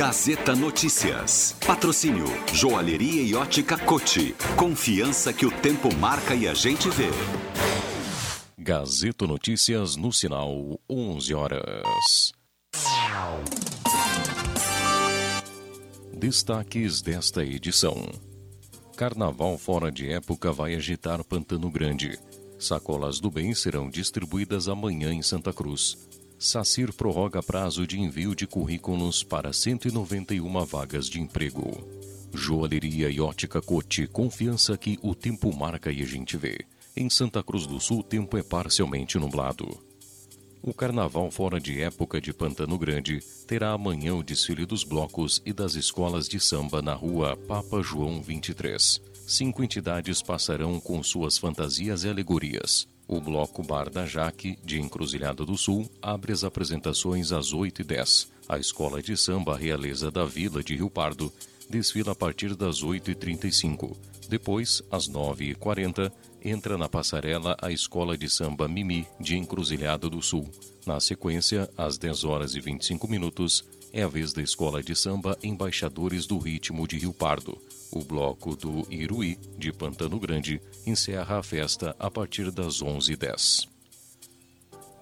[0.00, 1.54] Gazeta Notícias.
[1.66, 4.34] Patrocínio Joalheria e Ótica Cote.
[4.56, 7.10] Confiança que o tempo marca e a gente vê.
[8.56, 12.32] Gazeta Notícias no sinal 11 horas.
[16.16, 18.10] Destaques desta edição.
[18.96, 22.18] Carnaval fora de época vai agitar Pantano Grande.
[22.58, 26.08] Sacolas do bem serão distribuídas amanhã em Santa Cruz.
[26.42, 31.86] Sacir prorroga prazo de envio de currículos para 191 vagas de emprego.
[32.32, 36.60] Joalheria e ótica Cote, confiança que o tempo marca e a gente vê.
[36.96, 39.68] Em Santa Cruz do Sul, o tempo é parcialmente nublado.
[40.62, 45.52] O carnaval fora de época de Pantano Grande terá amanhã o desfile dos blocos e
[45.52, 48.98] das escolas de samba na rua Papa João 23.
[49.26, 52.88] Cinco entidades passarão com suas fantasias e alegorias.
[53.12, 58.28] O bloco Bar da Jaque, de Encruzilhada do Sul, abre as apresentações às 8h10.
[58.48, 61.32] A escola de samba Realeza da Vila de Rio Pardo
[61.68, 63.96] desfila a partir das 8h35.
[64.28, 70.48] Depois, às 9h40, entra na passarela a escola de samba Mimi de Encruzilhada do Sul.
[70.86, 75.36] Na sequência, às 10 horas e 25 minutos, é a vez da escola de samba
[75.42, 77.58] Embaixadores do Ritmo de Rio Pardo.
[77.92, 83.68] O bloco do Iruí, de Pantano Grande, encerra a festa a partir das 11h10.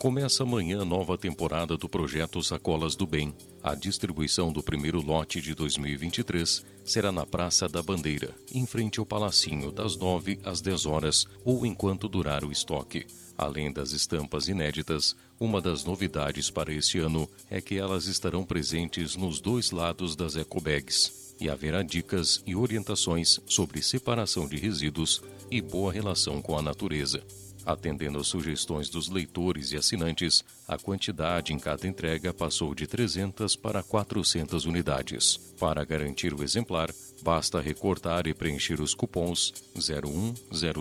[0.01, 3.35] Começa amanhã a nova temporada do projeto Sacolas do Bem.
[3.63, 9.05] A distribuição do primeiro lote de 2023 será na Praça da Bandeira, em frente ao
[9.05, 13.07] Palacinho, das 9 às 10 horas ou enquanto durar o estoque.
[13.37, 19.15] Além das estampas inéditas, uma das novidades para este ano é que elas estarão presentes
[19.15, 25.61] nos dois lados das ecobags e haverá dicas e orientações sobre separação de resíduos e
[25.61, 27.23] boa relação com a natureza.
[27.69, 33.57] Atendendo às sugestões dos leitores e assinantes, a quantidade em cada entrega passou de 300
[33.57, 35.37] para 400 unidades.
[35.61, 36.91] Para garantir o exemplar,
[37.23, 40.33] basta recortar e preencher os cupons 01,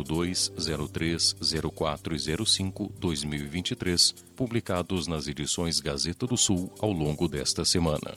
[0.01, 0.53] 02,
[0.89, 1.35] 03,
[1.75, 8.15] 04 e 05 2023, publicados nas edições Gazeta do Sul ao longo desta semana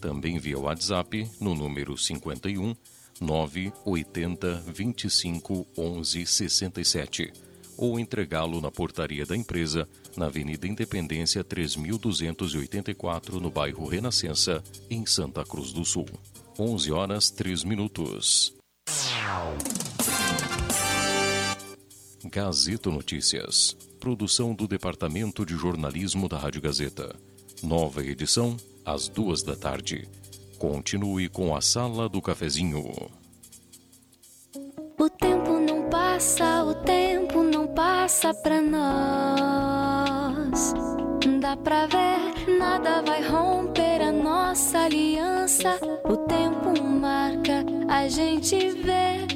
[0.00, 2.74] Também via WhatsApp no número 51
[3.20, 7.32] 980 25 11 67
[7.76, 15.44] ou entregá-lo na portaria da empresa na Avenida Independência 3284 no bairro Renascença, em Santa
[15.44, 16.06] Cruz do Sul.
[16.58, 18.54] 11 horas 3 minutos.
[22.34, 23.76] Gazeta Notícias.
[24.00, 27.14] Produção do Departamento de Jornalismo da Rádio Gazeta.
[27.62, 30.08] Nova edição, às duas da tarde.
[30.58, 32.92] Continue com a Sala do Cafezinho.
[34.98, 39.94] O tempo não passa, o tempo não passa pra nós.
[41.40, 45.78] Dá pra ver, nada vai romper a nossa aliança.
[46.04, 49.26] O tempo marca, a gente vê.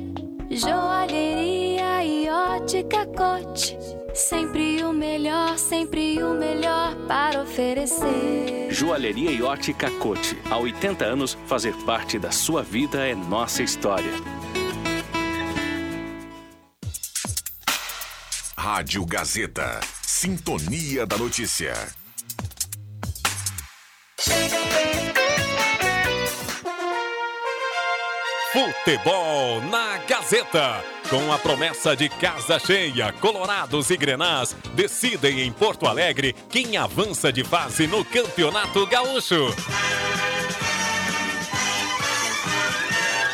[0.50, 3.78] Joalheria e ótica cote.
[4.14, 8.68] Sempre o melhor, sempre o melhor para oferecer.
[8.70, 10.36] Joalheria e ótica Cote.
[10.50, 14.12] Há 80 anos, fazer parte da sua vida é nossa história.
[18.56, 19.80] Rádio Gazeta.
[20.02, 21.74] Sintonia da Notícia.
[28.52, 30.82] Futebol na Gazeta.
[31.08, 37.32] Com a promessa de casa cheia, Colorados e Grenás decidem em Porto Alegre quem avança
[37.32, 39.54] de fase no Campeonato Gaúcho.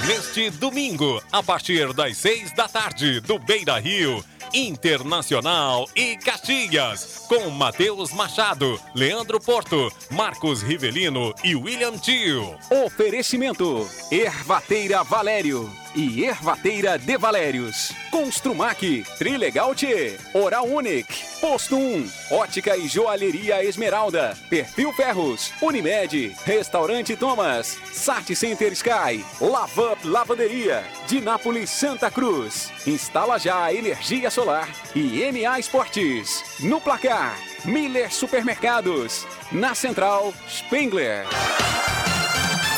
[0.07, 7.49] Neste domingo, a partir das seis da tarde, do Beira Rio, Internacional e Caxias, com
[7.49, 12.55] Matheus Machado, Leandro Porto, Marcos Rivelino e William Tio.
[12.85, 15.84] Oferecimento: Ervateira Valério.
[15.95, 17.93] E Ervateira de Valérios.
[18.11, 27.17] Construmac, Trilegal T, Oral Unique, Posto 1, Ótica e Joalheria Esmeralda, Perfil Ferros, Unimed, Restaurante
[27.17, 32.71] Thomas, Sat Center Sky, Lavup Lavanderia, Dinápolis Santa Cruz.
[32.87, 36.43] Instala já energia solar e MA Esportes.
[36.61, 39.27] No placar, Miller Supermercados.
[39.51, 41.27] Na central, Spengler.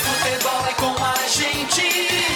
[0.02, 2.35] Futebol é com a gente.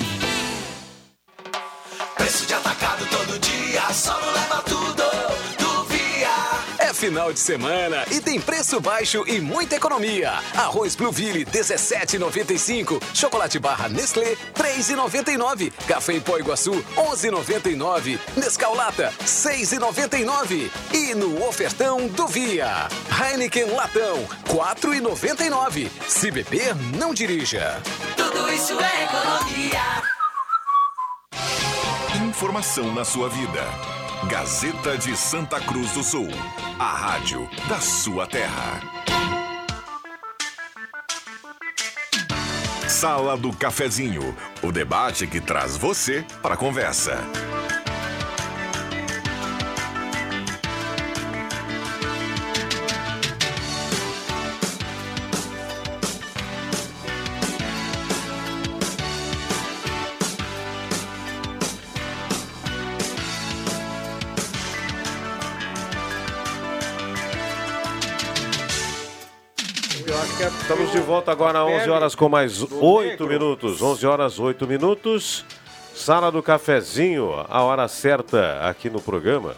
[7.01, 10.33] Final de semana e tem preço baixo e muita economia.
[10.55, 13.01] Arroz Pluville 17,95.
[13.11, 15.73] Chocolate barra Nestlé 3,99.
[15.87, 18.19] Café em pó Iguaçu 11,99.
[18.37, 20.69] Nescau Lata 6,99.
[20.93, 22.87] E no ofertão do Via.
[23.19, 25.89] Heineken Latão 4,99.
[26.07, 27.81] Se beber, não dirija.
[28.15, 30.03] Tudo isso é economia.
[32.29, 34.00] Informação na sua vida.
[34.29, 36.27] Gazeta de Santa Cruz do Sul.
[36.77, 38.79] A rádio da sua terra.
[42.87, 44.35] Sala do Cafezinho.
[44.61, 47.17] O debate que traz você para a conversa.
[70.91, 73.81] De volta agora às 11 horas com mais 8 minutos.
[73.81, 75.45] 11 horas 8 minutos.
[75.95, 79.55] Sala do cafezinho, a hora certa aqui no programa.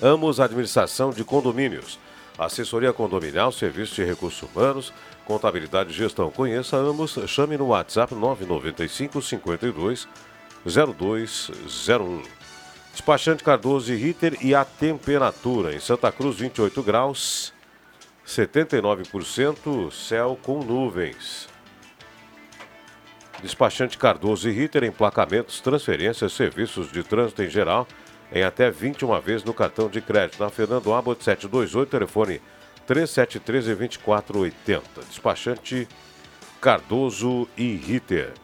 [0.00, 1.98] Amos Administração de Condomínios.
[2.38, 4.92] Assessoria condominial, serviço de recursos humanos,
[5.24, 6.30] contabilidade e gestão.
[6.30, 10.06] Conheça Amos, chame no WhatsApp 995 52
[10.64, 12.22] 0201.
[12.92, 17.57] Despachante Cardoso e Ritter e a temperatura em Santa Cruz 28 graus.
[18.28, 21.48] 79% céu com nuvens.
[23.42, 27.88] Despachante Cardoso e Ritter, emplacamentos, transferências, serviços de trânsito em geral,
[28.30, 30.42] em até 21 vezes no cartão de crédito.
[30.42, 32.42] Na Fernando Abbott 728, telefone
[32.86, 34.82] 3713 2480.
[35.08, 35.88] Despachante
[36.60, 38.34] Cardoso e Ritter.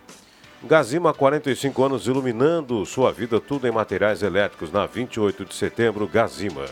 [0.63, 6.65] Gazima, 45 anos, iluminando sua vida, tudo em materiais elétricos, na 28 de setembro, Gazima.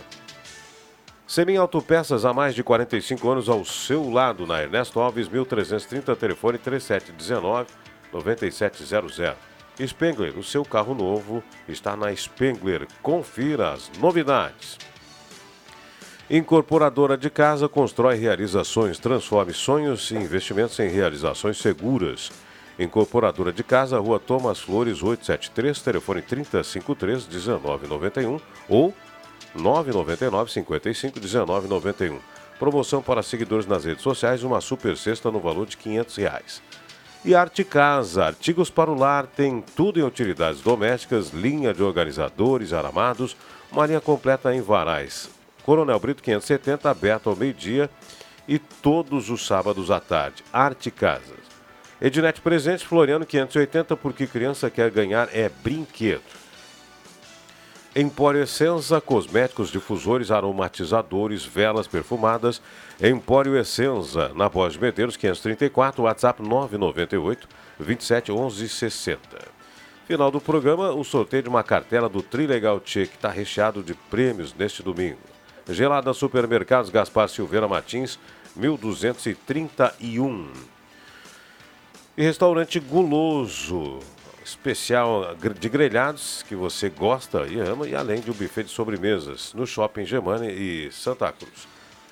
[1.33, 6.59] Semin Autopeças há mais de 45 anos ao seu lado, na Ernesto Alves 1330, telefone
[8.13, 9.35] 3719-9700.
[9.81, 12.87] Spengler, o seu carro novo está na Spengler.
[13.01, 14.77] Confira as novidades.
[16.29, 22.31] Incorporadora de casa constrói realizações, transforme sonhos e investimentos em realizações seguras.
[22.79, 28.93] Incorporadora de casa, Rua Thomas Flores 873, telefone 3053 1991 ou
[29.55, 32.19] 999 55 1991.
[32.59, 36.63] Promoção para seguidores nas redes sociais, uma super cesta no valor de 500 reais.
[37.25, 42.73] E Arte Casa, artigos para o lar, tem tudo em utilidades domésticas, linha de organizadores
[42.73, 43.37] aramados,
[43.71, 45.31] uma linha completa em varais.
[45.65, 47.89] Coronel Brito 570, aberto ao meio-dia
[48.49, 50.43] e todos os sábados à tarde.
[50.53, 51.43] Arte Casas.
[52.01, 56.23] Ednet Presente, Floriano 580, porque criança quer ganhar é brinquedo.
[57.95, 62.63] Empório Essenza, cosméticos, difusores, aromatizadores, velas perfumadas.
[62.99, 67.47] Empório Essenza, na Voz de Medeiros 534, WhatsApp 998
[67.79, 69.19] 27 11 60.
[70.07, 73.93] Final do programa, o sorteio de uma cartela do Trilegal Tchê, que está recheado de
[73.93, 75.19] prêmios neste domingo.
[75.69, 78.19] Gelada Supermercados Gaspar Silveira Martins,
[78.57, 80.51] 1231.
[82.17, 83.99] E restaurante Guloso,
[84.45, 89.53] especial de grelhados que você gosta e ama, e além de um buffet de sobremesas
[89.55, 91.67] no Shopping Gemani e Santa Cruz.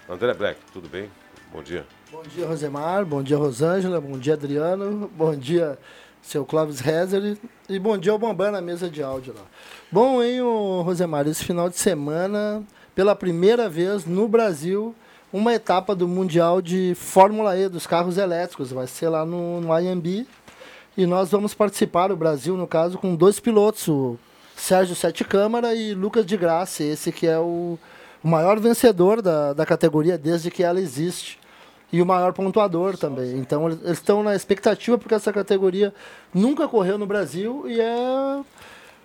[0.08, 1.10] André Black, tudo bem?
[1.52, 1.84] Bom dia.
[2.10, 3.04] Bom dia, Rosemar.
[3.04, 4.00] Bom dia, Rosângela.
[4.00, 5.10] Bom dia, Adriano.
[5.16, 5.78] Bom dia,
[6.22, 7.36] seu Clóvis Rezer.
[7.68, 9.44] E bom dia ao Bambam na mesa de áudio lá.
[9.90, 10.40] Bom, hein,
[10.82, 11.26] Rosemar?
[11.28, 12.62] Esse final de semana,
[12.94, 14.94] pela primeira vez no Brasil,
[15.32, 18.72] uma etapa do Mundial de Fórmula E dos carros elétricos.
[18.72, 20.26] Vai ser lá no, no IMB.
[21.00, 24.18] E nós vamos participar, o Brasil, no caso, com dois pilotos, o
[24.54, 27.78] Sérgio Sete Câmara e Lucas de Graça, esse que é o,
[28.22, 31.38] o maior vencedor da, da categoria desde que ela existe.
[31.90, 33.38] E o maior pontuador também.
[33.38, 35.92] Então eles estão na expectativa porque essa categoria
[36.34, 38.40] nunca correu no Brasil e é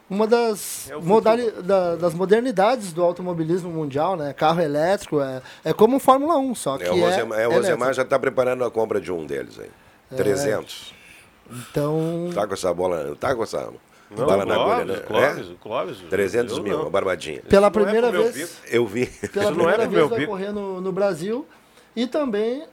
[0.10, 4.34] uma das, modali da- das modernidades do automobilismo mundial, né?
[4.34, 7.52] Carro elétrico, é, é como Fórmula 1, só que É, o é, Rosemar, é, o
[7.54, 9.70] Rosemar já está preparando a compra de um deles aí.
[10.12, 10.16] É.
[10.16, 10.93] 300.
[11.50, 12.30] Então...
[12.34, 13.70] Tá com essa bola, tá com essa
[14.10, 15.00] Não, bala na Clóvis, agulha, né?
[15.02, 15.54] Clóvis, é?
[15.62, 16.84] Clóvis, 300 eu mil, não.
[16.84, 17.41] uma barbadinha.
[17.41, 19.08] Pela primeira vez, Eu vi.
[19.34, 21.46] pela primeira vez vai correr no, no Brasil
[21.96, 22.66] e também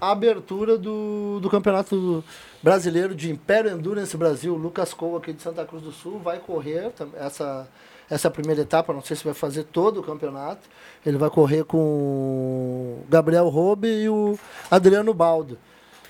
[0.00, 2.22] a abertura do, do Campeonato
[2.62, 4.54] Brasileiro de Império Endurance Brasil.
[4.54, 7.68] O Lucas Cole, aqui de Santa Cruz do Sul, vai correr essa,
[8.10, 8.92] essa primeira etapa.
[8.92, 10.68] Não sei se vai fazer todo o campeonato.
[11.04, 14.38] Ele vai correr com o Gabriel Robe e o
[14.70, 15.58] Adriano Baldo.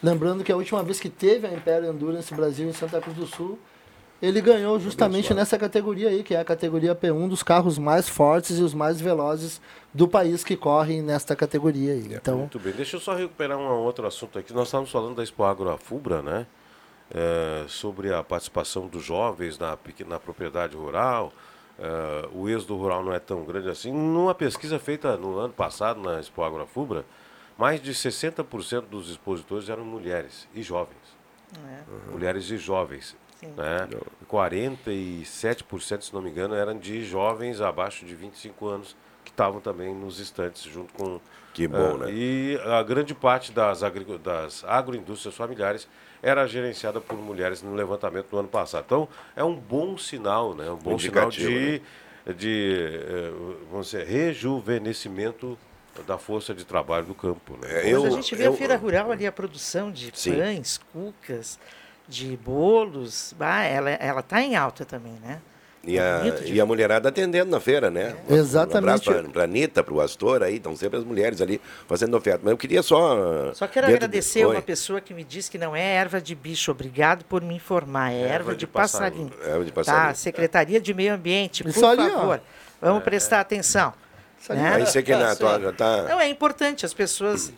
[0.06, 3.26] Lembrando que a última vez que teve a Império Endurance Brasil em Santa Cruz do
[3.26, 3.58] Sul,
[4.22, 5.40] ele ganhou justamente Abençoado.
[5.40, 9.00] nessa categoria aí, que é a categoria P1 dos carros mais fortes e os mais
[9.00, 9.60] velozes
[9.92, 12.14] do país que correm nesta categoria aí.
[12.14, 14.52] Então, Muito bem, deixa eu só recuperar um outro assunto aqui.
[14.52, 16.46] Nós estávamos falando da Expo Agrofubra, né?
[17.12, 19.76] É, sobre a participação dos jovens na,
[20.06, 21.32] na propriedade rural.
[21.80, 23.90] É, o êxodo rural não é tão grande assim.
[23.90, 27.04] Numa pesquisa feita no ano passado na Expo Agrofubra,
[27.58, 31.16] mais de 60% dos expositores eram mulheres e jovens.
[32.10, 33.16] Mulheres e jovens.
[33.40, 33.48] Sim.
[33.56, 33.88] Né?
[34.30, 39.94] 47%, se não me engano, eram de jovens abaixo de 25 anos que estavam também
[39.94, 41.20] nos estantes junto com
[41.52, 42.12] Que bom, ah, né?
[42.12, 45.88] E a grande parte das, agricu- das agroindústrias familiares
[46.22, 48.84] era gerenciada por mulheres no levantamento do ano passado.
[48.86, 50.70] Então, é um bom sinal, né?
[50.70, 51.82] Um bom sinal de,
[52.36, 53.32] de eh,
[53.70, 55.58] vamos dizer, rejuvenescimento
[56.02, 57.56] da força de trabalho do campo.
[57.60, 57.94] Né?
[57.96, 60.34] Hoje a gente vê a feira rural ali, a produção de Sim.
[60.34, 61.58] pães, cucas,
[62.08, 63.34] de bolos.
[63.38, 65.40] Ah, ela ela está em alta também, né?
[65.88, 68.16] E a, de e a mulherada atendendo na feira, né?
[68.28, 69.08] Exatamente.
[69.08, 72.16] Um abraço para a Anitta, para o Astor aí, estão sempre as mulheres ali fazendo
[72.16, 72.40] oferta.
[72.42, 73.52] Mas eu queria só.
[73.54, 74.46] Só quero agradecer de...
[74.46, 76.72] uma pessoa que me disse que não é erva de bicho.
[76.72, 78.10] Obrigado por me informar.
[78.12, 79.30] É erva, de, passarinho.
[79.44, 80.16] Erva de Tá, passarinho.
[80.16, 82.40] Secretaria de Meio Ambiente, por Isso ali, favor.
[82.80, 83.04] Vamos É.
[83.04, 83.94] prestar atenção.
[84.50, 84.74] Né?
[84.74, 86.02] Aí você que na tua já tá.
[86.04, 87.52] Não, é importante as pessoas,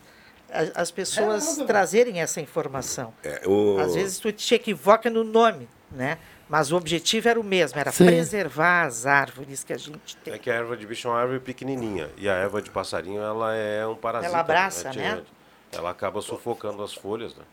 [0.75, 3.13] as pessoas trazerem essa informação.
[3.23, 6.19] É, o- Às vezes tu te equivoca no nome, né?
[6.49, 8.07] Mas o objetivo era o mesmo, era Sim.
[8.07, 10.33] preservar as árvores que a gente tem.
[10.33, 13.21] É que a erva de bicho é uma árvore pequenininha e a erva de passarinho
[13.21, 14.31] ela é um parasita.
[14.33, 15.03] Ela abraça, tia?
[15.17, 15.23] né?
[15.71, 17.45] Ela acaba sufocando as folhas, né?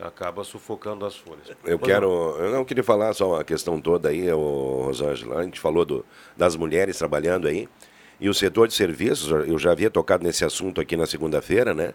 [0.00, 1.48] Acaba sufocando as folhas.
[1.64, 2.08] Eu quero.
[2.38, 5.40] Eu não queria falar só a questão toda aí, o Rosângela.
[5.40, 6.04] A gente falou do,
[6.36, 7.68] das mulheres trabalhando aí.
[8.20, 11.94] E o setor de serviços, eu já havia tocado nesse assunto aqui na segunda-feira, né?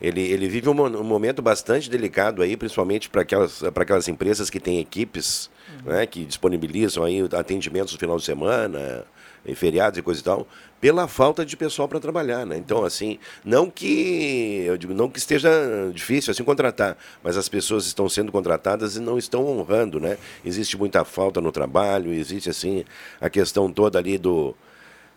[0.00, 4.58] Ele, ele vive um, um momento bastante delicado aí, principalmente para aquelas, aquelas empresas que
[4.58, 5.48] têm equipes,
[5.84, 9.04] né, que disponibilizam aí atendimentos no final de semana,
[9.46, 10.46] em feriados e coisa e tal,
[10.80, 12.56] pela falta de pessoal para trabalhar, né?
[12.56, 15.50] Então, assim, não que eu digo, não que esteja
[15.92, 20.18] difícil assim contratar, mas as pessoas estão sendo contratadas e não estão honrando, né?
[20.44, 22.84] Existe muita falta no trabalho, existe assim
[23.20, 24.54] a questão toda ali do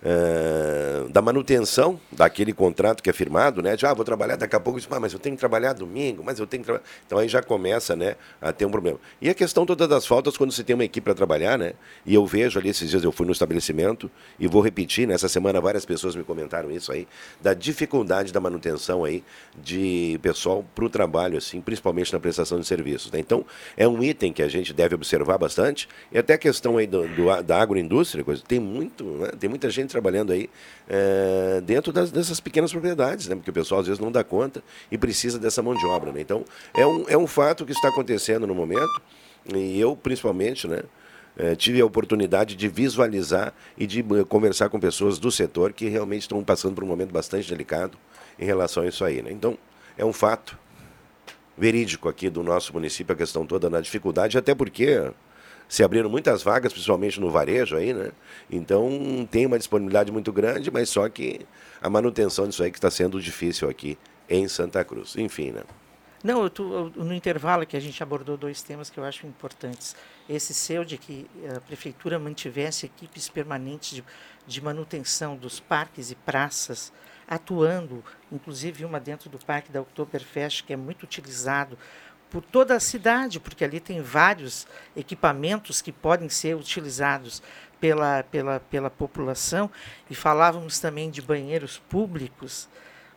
[0.03, 3.75] eh, da manutenção daquele contrato que é firmado, né?
[3.75, 6.47] De, ah, vou trabalhar daqui a pouco, mas eu tenho que trabalhar domingo, mas eu
[6.47, 6.85] tenho que trabalhar.
[7.05, 8.99] Então aí já começa, né, a ter um problema.
[9.21, 11.73] E a questão toda das faltas quando você tem uma equipe para trabalhar, né?
[12.05, 15.59] E eu vejo ali esses dias eu fui no estabelecimento e vou repetir, nessa semana
[15.59, 17.07] várias pessoas me comentaram isso aí,
[17.41, 19.23] da dificuldade da manutenção aí
[19.61, 23.11] de pessoal para o trabalho, assim, principalmente na prestação de serviços.
[23.11, 23.19] Né?
[23.19, 23.45] Então,
[23.75, 25.87] é um item que a gente deve observar bastante.
[26.11, 29.29] E até a questão aí do, do- da agroindústria, coisa, tem muito, né?
[29.39, 30.49] tem muita gente trabalhando aí
[30.89, 33.35] eh, dentro das- dessas pequenas propriedades, né?
[33.35, 36.21] Porque o pessoal às vezes não dá conta e precisa dessa mão de obra, né?
[36.21, 36.43] Então,
[36.75, 39.01] é um, é um fato que está acontecendo no momento.
[39.53, 40.83] E eu, principalmente, né?
[41.37, 45.87] eh, tive a oportunidade de visualizar e de eh, conversar com pessoas do setor que
[45.87, 47.97] realmente estão passando por um momento bastante delicado
[48.39, 49.21] em relação a isso aí.
[49.21, 49.31] Né?
[49.31, 49.57] Então,
[49.97, 50.57] é um fato
[51.57, 55.11] verídico aqui do nosso município, a questão toda na dificuldade, até porque
[55.67, 58.11] se abriram muitas vagas, principalmente no varejo aí, né?
[58.49, 61.41] Então tem uma disponibilidade muito grande, mas só que
[61.81, 63.97] a manutenção disso aí que está sendo difícil aqui
[64.29, 65.15] em Santa Cruz.
[65.17, 65.63] Enfim, né?
[66.23, 69.27] Não, eu tô- eu- no intervalo que a gente abordou dois temas que eu acho
[69.27, 69.95] importantes.
[70.27, 74.03] Esse seu de que a prefeitura mantivesse equipes permanentes de,
[74.47, 76.91] de manutenção dos parques e praças,
[77.27, 81.77] atuando, inclusive uma dentro do parque da Oktoberfest, que é muito utilizado
[82.29, 87.41] por toda a cidade, porque ali tem vários equipamentos que podem ser utilizados
[87.79, 89.69] pela, pela, pela população.
[90.09, 92.67] E falávamos também de banheiros públicos,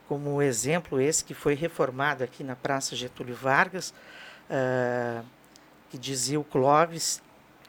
[0.06, 3.92] como o exemplo esse que foi reformado aqui na Praça Getúlio Vargas,
[4.48, 5.22] ah,
[5.90, 7.22] que dizia o Clóvis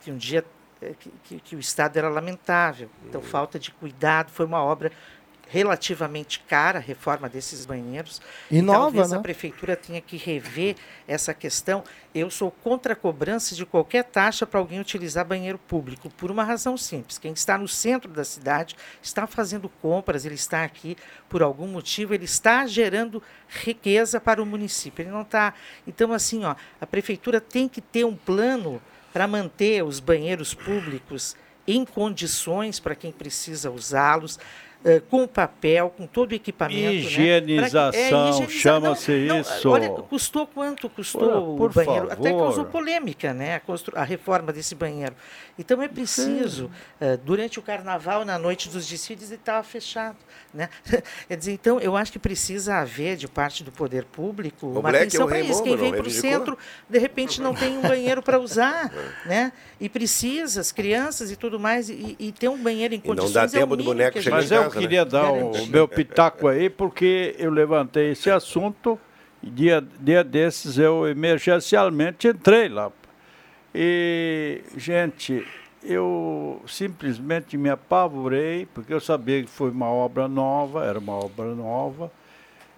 [0.03, 0.43] que um dia
[0.81, 2.89] eh, que, que- que o estado era lamentável.
[3.07, 4.91] Então, falta de cuidado, foi uma obra
[5.51, 8.21] relativamente cara a reforma desses banheiros.
[8.49, 9.17] E nova, talvez né?
[9.17, 11.83] a prefeitura tenha que rever essa questão.
[12.15, 16.45] Eu sou contra a cobrança de qualquer taxa para alguém utilizar banheiro público, por uma
[16.45, 17.17] razão simples.
[17.17, 20.95] Quem está no centro da cidade está fazendo compras, ele está aqui
[21.27, 25.03] por algum motivo, ele está gerando riqueza para o município.
[25.03, 25.53] Ele não está.
[25.85, 28.81] Então, assim, ó, a prefeitura tem que ter um plano
[29.11, 31.35] para manter os banheiros públicos
[31.67, 34.39] em condições para quem precisa usá-los.
[34.83, 36.79] Eh, com papel, com todo o equipamento.
[36.81, 36.89] né?
[36.89, 39.69] Pra que- Higienização, chama-se isso.
[39.69, 42.11] Olha, custou quanto custou Ora, o banheiro?
[42.11, 42.45] Até favor.
[42.45, 43.61] causou polêmica, né?
[43.95, 45.13] A reforma desse banheiro.
[45.57, 50.17] Então é preciso, eh, durante o carnaval, na noite dos desfiles, ele estava fechado.
[50.53, 50.69] Né?
[51.27, 54.89] Quer dizer, então, eu acho que precisa haver, de parte do poder público, O uma
[54.89, 55.63] atenção é o para isso.
[55.63, 56.57] Quem vem não para o centro,
[56.89, 58.91] de repente, não tem um banheiro para usar.
[59.25, 59.51] né?
[59.79, 63.33] E precisa, as crianças e tudo mais, e, e ter um banheiro em não condições.
[63.33, 64.81] dá é tempo do mínimo boneco que chegar Mas eu casa, né?
[64.81, 68.99] queria dar o meu pitaco aí, porque eu levantei esse assunto
[69.43, 72.91] e dia, dia desses eu emergencialmente entrei lá.
[73.73, 75.45] E, gente,
[75.83, 81.55] eu simplesmente me apavorei, porque eu sabia que foi uma obra nova, era uma obra
[81.55, 82.11] nova.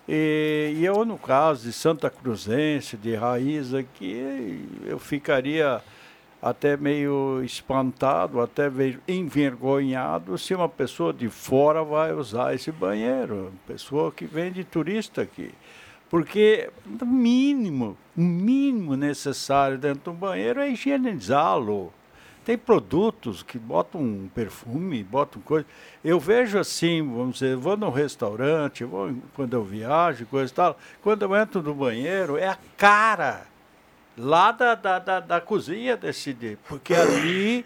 [0.07, 5.81] E, e eu, no caso de Santa Cruzense, de raiz aqui, eu ficaria
[6.41, 13.53] até meio espantado, até meio envergonhado se uma pessoa de fora vai usar esse banheiro,
[13.65, 15.51] pessoa que vem de turista aqui.
[16.13, 16.69] Porque
[17.01, 21.91] o mínimo, o mínimo necessário dentro do banheiro é higienizá-lo.
[22.45, 25.65] Tem produtos que botam um perfume, botam coisa.
[26.05, 30.77] Eu vejo assim, vamos dizer, vou num restaurante, vou, quando eu viajo, coisa e tal.
[31.01, 33.47] Quando eu entro no banheiro, é a cara
[34.15, 36.59] lá da, da, da, da cozinha decidir.
[36.67, 37.65] Porque ali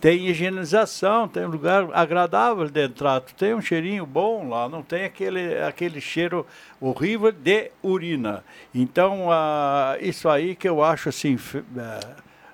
[0.00, 3.20] tem higienização, tem um lugar agradável de entrar.
[3.20, 6.46] Tu tem um cheirinho bom lá, não tem aquele, aquele cheiro
[6.80, 8.44] horrível de urina.
[8.74, 11.38] Então, ah, isso aí que eu acho assim
[11.78, 12.00] ah,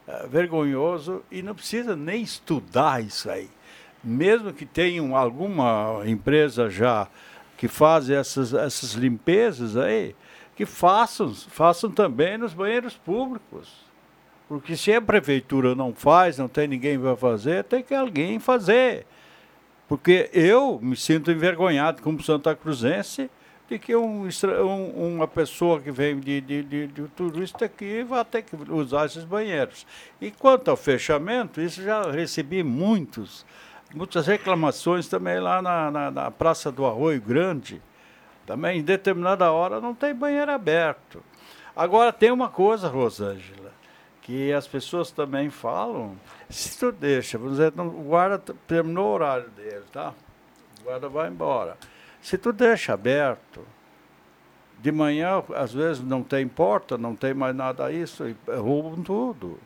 [0.07, 3.51] ah, vergonhoso e não precisa nem estudar isso aí.
[4.05, 7.09] Mesmo que tenham alguma empresa já
[7.57, 10.17] que faz essas, essas limpezas aí,
[10.57, 13.82] que façam, façam também nos banheiros públicos.
[14.53, 19.07] Porque se a prefeitura não faz, não tem ninguém para fazer, tem que alguém fazer.
[19.89, 23.31] Porque eu me sinto envergonhado como Santa Cruzense
[23.67, 28.23] de que um, um- uma pessoa que vem de, de, de, de turista aqui vai
[28.27, 29.87] ter que usar esses banheiros.
[30.21, 33.47] E quanto ao fechamento, isso já recebi muitos,
[33.95, 37.81] muitas reclamações também lá na, na, na Praça do Arroio Grande.
[38.45, 41.23] Também em determinada hora não tem banheiro aberto.
[41.75, 43.72] Agora tem uma coisa, Rosângela,
[44.23, 46.17] que as pessoas também falam,
[46.49, 50.13] se tu deixa, vamos dizer, não- o guarda terminou o horário dele, tá?
[50.81, 51.77] O guarda vai embora.
[52.21, 53.61] Se tu deixa aberto,
[54.81, 59.59] de manhã, às vezes não tem porta, não tem mais nada isso, e roubam tudo.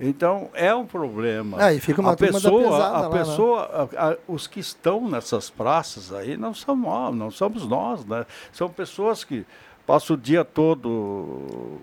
[0.00, 1.62] Então é um problema.
[1.70, 3.18] É, e fica uma a pessoa, pesada a lá, né?
[3.18, 8.04] pessoa, a- a- os que estão nessas praças aí não somos nós, não somos nós,
[8.04, 8.24] né?
[8.52, 9.44] São pessoas que
[9.86, 11.78] passam o dia todo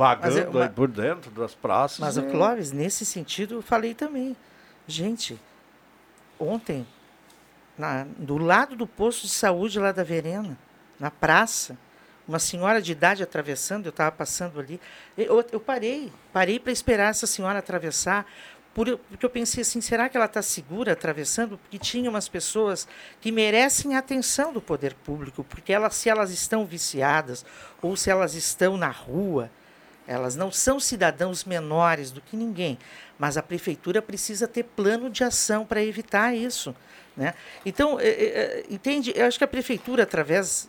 [0.00, 1.98] vagando Mas é aí por dentro das praças.
[1.98, 4.34] Mas o e- Clóvis, nesse sentido, eu falei também.
[4.86, 5.38] Gente,
[6.38, 6.86] ontem,
[7.76, 10.56] na- do lado do posto de saúde lá da Verena,
[10.98, 11.76] na praça,
[12.26, 14.80] uma senhora de idade atravessando, eu estava passando ali,
[15.18, 18.24] eu, eu parei, parei para esperar essa senhora atravessar,
[18.72, 21.58] por- porque eu pensei assim, será que ela está segura atravessando?
[21.58, 22.88] Porque tinha umas pessoas
[23.20, 27.44] que merecem a atenção do poder público, porque elas, se elas estão viciadas
[27.82, 29.50] ou se elas estão na rua,
[30.10, 32.76] elas não são cidadãos menores do que ninguém,
[33.16, 36.74] mas a prefeitura precisa ter plano de ação para evitar isso.
[37.16, 37.32] Né?
[37.64, 39.12] Então, é, é, é, entende?
[39.14, 40.68] Eu acho que a prefeitura, através,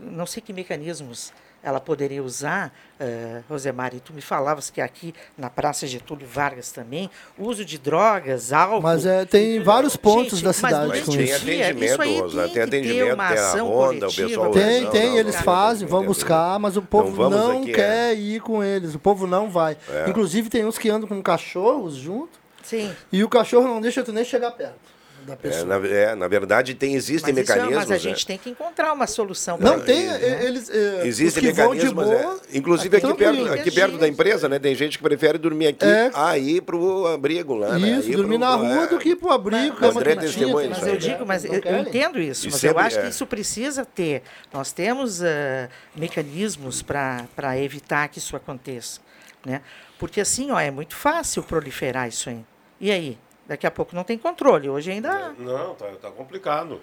[0.00, 5.48] não sei que mecanismos ela poderia usar, eh, Rosemary, tu me falavas que aqui na
[5.48, 7.08] Praça Getúlio Vargas também,
[7.38, 8.82] uso de drogas, álcool...
[8.82, 11.44] Mas é, tem vários pontos Gente, da cidade com o Tem isso.
[11.44, 14.28] dia, atendimento, isso Rosa, tem tem atendimento, uma tem a ação Honda, o coletiva.
[14.28, 14.50] pessoal.
[14.50, 18.16] Tem, não, tem, não, eles não, fazem, vão buscar, mas o povo não aqui, quer
[18.16, 18.94] ir com eles.
[18.94, 19.76] O povo não vai.
[19.88, 20.10] É.
[20.10, 22.92] Inclusive, tem uns que andam com cachorros junto Sim.
[23.12, 24.92] e o cachorro não deixa tu nem chegar perto
[25.26, 25.64] da É, pessoa.
[25.78, 27.88] na, é, na verdade, tem, existem Mas, isso é- mecanismos.
[27.88, 28.24] mas a gente né?
[28.26, 29.56] tem que encontrar uma solução.
[29.58, 30.18] pra Não isso, tem, né?
[30.22, 30.68] eh, eles.
[30.70, 32.56] eh, Existem os que vão de mecanismos, boa, é.
[32.58, 34.58] inclusive aqui, perto, aqui perto da empresa, né?
[34.58, 36.10] Tem gente que prefere dormir aqui É.
[36.14, 37.78] a ir pro abrigo lá.
[37.78, 37.98] né?
[37.98, 38.86] Isso, dormir pro- na rua é.
[38.88, 39.76] do que ir pro abrigo.
[39.80, 40.98] Mas André testemunha mas aí, eu né?
[40.98, 43.02] digo, mas Não eu, entendo isso, E mas eu acho é.
[43.02, 44.22] que isso precisa ter.
[44.52, 49.00] Nós temos ah, mecanismos para evitar que isso aconteça.
[49.44, 49.60] Né?
[49.98, 52.44] Porque assim, ó, é muito fácil proliferar isso aí.
[52.80, 53.18] E aí?
[53.46, 54.68] Daqui a pouco não tem controle.
[54.68, 55.34] Hoje ainda.
[55.38, 56.80] Não, tá, tá complicado.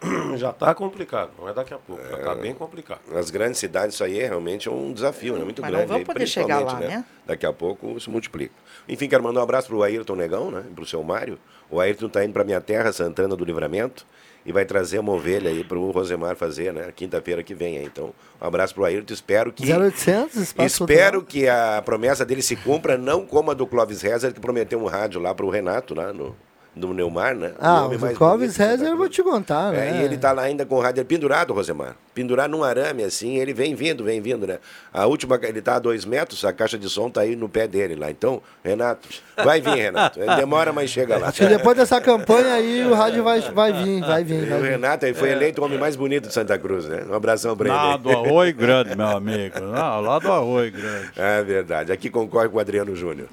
[0.36, 3.00] Já tá complicado, não é daqui a pouco, já tá bem complicado.
[3.10, 5.44] Nas grandes cidades isso aí é realmente um desafio, né?
[5.44, 5.88] Muito Mas não grande.
[5.88, 7.04] vamos aí, poder chegar lá, principalmente, né?
[7.26, 8.54] Daqui a pouco isso multiplica.
[8.88, 10.64] Enfim, quero mandar um abraço pro Ayrton Negão, né?
[10.74, 11.38] Pro seu Mário.
[11.70, 14.06] O Ayrton tá indo pra minha terra, Santana do Livramento,
[14.44, 16.92] e vai trazer uma ovelha aí pro Rosemar fazer, né?
[16.94, 17.84] Quinta-feira que vem aí.
[17.84, 19.70] Então, um abraço pro Ayrton, espero que...
[19.70, 24.32] 0800, espaço Espero que a promessa dele se cumpra, não como a do Clóvis Rezer,
[24.32, 26.34] que prometeu um rádio lá pro Renato, lá no,
[26.74, 27.52] no Neumar, né?
[27.58, 30.00] Ah, o mais Clóvis Rezer eu vou te contar, é, né?
[30.00, 31.96] e ele tá lá ainda com o rádio pendurado, Rosemar.
[32.18, 34.58] Pendurado num arame, assim, ele vem vindo, vem vindo, né?
[34.92, 37.68] A última, ele tá a dois metros, a caixa de som tá aí no pé
[37.68, 38.10] dele lá.
[38.10, 40.20] Então, Renato, vai vir, Renato.
[40.20, 41.28] Ele demora, mas chega lá.
[41.28, 44.42] Acho que depois dessa campanha aí o rádio vai, vai vir, vai vir.
[44.42, 44.70] E Vai o vir.
[44.70, 47.04] Renato ele foi eleito o homem mais bonito de Santa Cruz, né?
[47.08, 47.76] Um abração pra ele.
[47.76, 47.98] Lá aí.
[47.98, 49.60] do Arroio Grande, meu amigo.
[49.60, 51.12] Lá, lá do Arroio Grande.
[51.16, 51.92] É verdade.
[51.92, 53.28] Aqui concorre com o Adriano Júnior.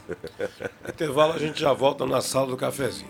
[0.87, 3.09] Intervalo, a gente já volta na sala do cafezinho.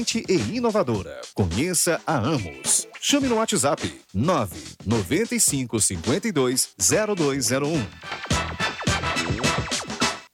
[0.27, 1.21] e inovadora.
[1.33, 2.87] Conheça a Amos.
[2.99, 7.85] Chame no WhatsApp 995 52 0201.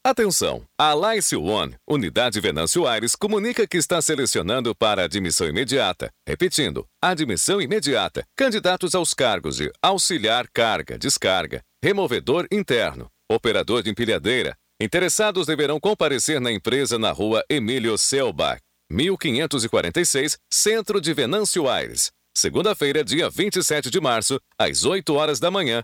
[0.03, 0.63] Atenção!
[0.79, 6.09] A Lice One, Unidade Venâncio Aires, comunica que está selecionando para admissão imediata.
[6.25, 8.23] Repetindo, admissão imediata.
[8.33, 14.55] Candidatos aos cargos de auxiliar carga, descarga, removedor interno, operador de empilhadeira.
[14.79, 22.11] Interessados deverão comparecer na empresa na rua Emílio Selbach, 1546, Centro de Venâncio Aires.
[22.35, 25.83] Segunda-feira, dia 27 de março, às 8 horas da manhã,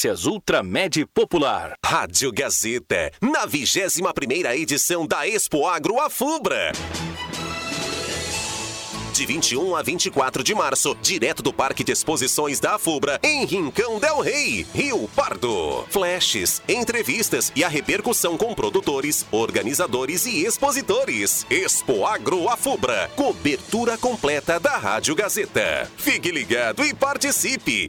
[0.03, 1.75] Ultramed Popular.
[1.85, 6.71] Rádio Gazeta, na 21 primeira edição da Expo Agro Afubra.
[9.13, 13.99] De 21 a 24 de março, direto do Parque de Exposições da Afubra, em Rincão
[13.99, 15.85] Del Rei, Rio Pardo.
[15.89, 21.45] Flashes, entrevistas e a repercussão com produtores, organizadores e expositores.
[21.49, 25.91] Expo Agro Afubra, cobertura completa da Rádio Gazeta.
[25.97, 27.87] Fique ligado e participe!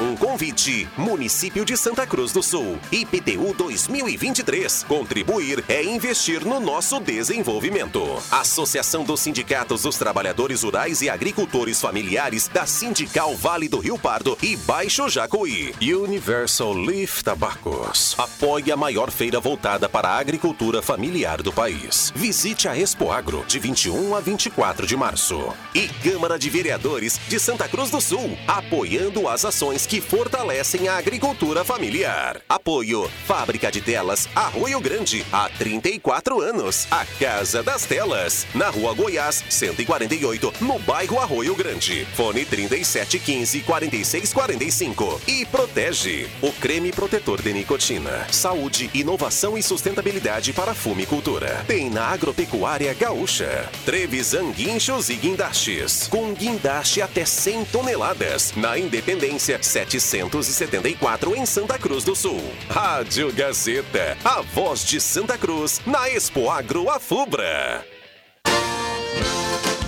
[0.00, 0.88] Um convite.
[0.96, 2.78] Município de Santa Cruz do Sul.
[2.90, 4.84] IPTU 2023.
[4.88, 8.02] Contribuir é investir no nosso desenvolvimento.
[8.30, 14.36] Associação dos Sindicatos dos Trabalhadores Rurais e Agricultores Familiares da Sindical Vale do Rio Pardo
[14.42, 15.72] e Baixo Jacuí.
[15.80, 18.16] Universal Leaf Tabacos.
[18.18, 22.12] Apoie a maior feira voltada para a agricultura familiar do país.
[22.16, 25.54] Visite a Expo Agro de 21 a 24 de março.
[25.72, 30.96] E Câmara de Vereadores de Santa Cruz do Sul, apoiando as ações que fortalecem a
[30.96, 32.40] agricultura familiar.
[32.48, 36.86] Apoio Fábrica de Telas Arroio Grande, há 34 anos.
[36.90, 42.06] A Casa das Telas, na Rua Goiás, 148, no bairro Arroio Grande.
[42.14, 45.20] Fone 3715 4645.
[45.26, 48.26] E protege o creme protetor de nicotina.
[48.30, 51.64] Saúde, inovação e sustentabilidade para a fumicultura.
[51.66, 53.68] Tem na Agropecuária Gaúcha.
[53.84, 56.08] Trevisan Guinchos e Guindastes.
[56.08, 58.52] Com guindaste até 100 toneladas.
[58.56, 62.40] Na Independência 774 em Santa Cruz do Sul.
[62.68, 67.84] Rádio Gazeta, a voz de Santa Cruz na Expo Agro Afubra.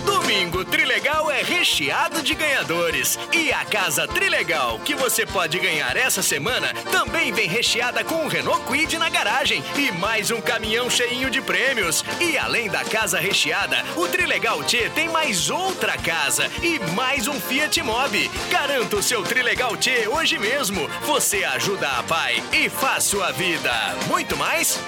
[0.05, 0.65] Domingo
[1.37, 3.17] é recheado de ganhadores.
[3.31, 8.27] E a casa Trilegal, que você pode ganhar essa semana, também vem recheada com um
[8.27, 12.03] Renault Quid na garagem e mais um caminhão cheinho de prêmios.
[12.19, 17.39] E além da casa recheada, o Trilegal T tem mais outra casa e mais um
[17.39, 18.31] Fiat Mobi.
[18.49, 20.89] Garanta o seu Trilegal T hoje mesmo.
[21.05, 23.71] Você ajuda a pai e faz sua vida.
[24.07, 24.79] Muito mais?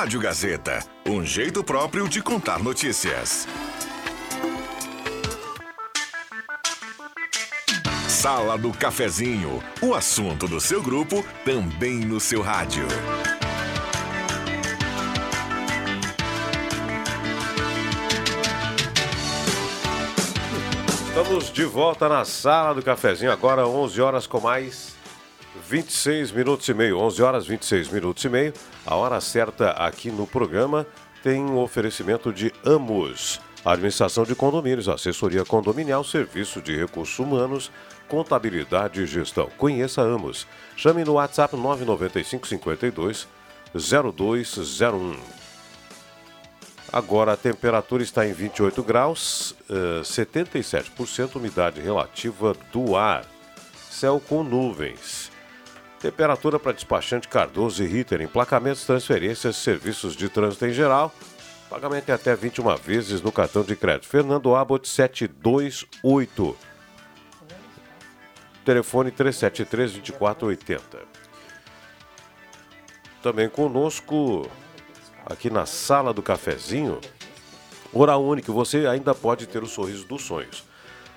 [0.00, 3.46] Rádio Gazeta, um jeito próprio de contar notícias.
[8.08, 12.86] Sala do Cafezinho, o assunto do seu grupo também no seu rádio.
[21.08, 24.98] Estamos de volta na sala do cafezinho, agora 11 horas com mais
[25.70, 26.98] 26 minutos e meio.
[26.98, 28.52] 11 horas 26 minutos e meio.
[28.84, 30.84] A hora certa aqui no programa
[31.22, 33.40] tem um oferecimento de Amos.
[33.64, 37.70] Administração de condomínios, assessoria condominial, serviço de recursos humanos,
[38.08, 39.48] contabilidade e gestão.
[39.56, 40.44] Conheça Amos.
[40.76, 43.28] Chame no WhatsApp 995 52
[43.72, 45.16] 0201.
[46.92, 53.24] Agora a temperatura está em 28 graus, eh, 77% umidade relativa do ar.
[53.88, 55.19] Céu com nuvens.
[56.00, 61.14] Temperatura para despachante Cardoso e Ritter, emplacamentos, transferências, serviços de trânsito em geral.
[61.68, 64.08] Pagamento em até 21 vezes no cartão de crédito.
[64.08, 66.56] Fernando Abbott 728.
[68.64, 70.80] Telefone 373-2480.
[73.22, 74.48] Também conosco,
[75.26, 76.98] aqui na sala do cafezinho,
[77.92, 78.54] Oral Único.
[78.54, 80.64] Você ainda pode ter o sorriso dos sonhos.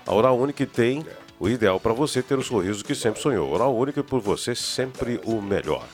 [0.06, 1.06] A Oral Único tem
[1.38, 3.50] o ideal para você ter o sorriso que sempre sonhou.
[3.52, 5.84] Oral Único e por você sempre o melhor.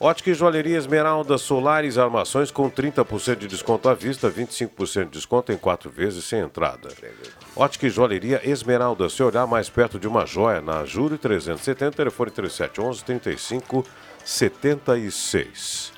[0.00, 5.50] Ótica e Joalheria Esmeralda Solares Armações com 30% de desconto à vista, 25% de desconto
[5.50, 6.88] em 4 vezes sem entrada.
[7.56, 12.30] Ótica e Joalheria Esmeralda, se olhar mais perto de uma joia, na Júlio 370, telefone
[12.30, 13.84] 3711 35
[14.24, 15.92] 76.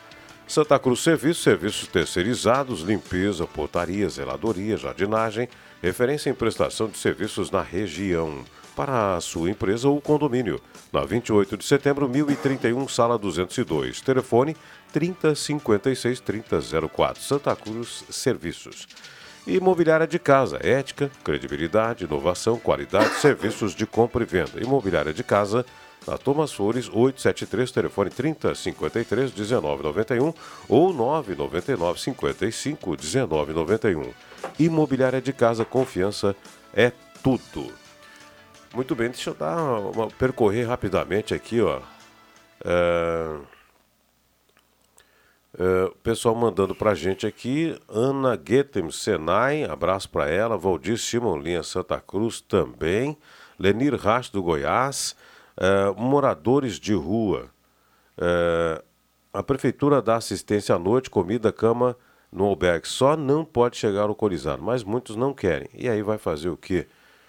[0.49, 5.47] Santa Cruz Serviços, serviços terceirizados, limpeza, portaria, zeladoria, jardinagem,
[5.83, 8.45] referência em prestação de serviços na região.
[8.77, 10.61] Para a sua empresa ou condomínio.
[10.93, 14.01] Na 28 de setembro, 1031, sala 202.
[14.01, 14.57] Telefone
[14.93, 17.23] 3056 3004.
[17.23, 18.87] Santa Cruz Serviços.
[19.47, 24.61] Imobiliária de casa, ética, credibilidade, inovação, qualidade, serviços de compra e venda.
[24.63, 25.65] Imobiliária de casa,
[26.11, 30.35] na Thomas Flores, 873, telefone 3053 1991
[30.69, 34.13] ou 999 55 1991.
[34.59, 36.35] Imobiliária de casa, confiança
[36.75, 36.91] é
[37.23, 37.73] tudo.
[38.75, 41.81] Muito bem, deixa eu dar uma, percorrer rapidamente aqui, ó.
[42.65, 43.37] É,
[45.59, 51.39] é, o pessoal mandando pra gente aqui, Ana Guetem Senai, abraço para ela, Valdir Simon
[51.39, 53.17] Linha Santa Cruz também,
[53.59, 55.15] Lenir Racho do Goiás,
[55.61, 57.51] é, moradores de rua.
[58.19, 58.83] É,
[59.33, 61.97] a prefeitura dá assistência à noite, comida, cama
[62.33, 62.89] no albergue.
[62.89, 65.69] Só não pode chegar alcoolizado, mas muitos não querem.
[65.75, 66.87] E aí vai fazer o quê?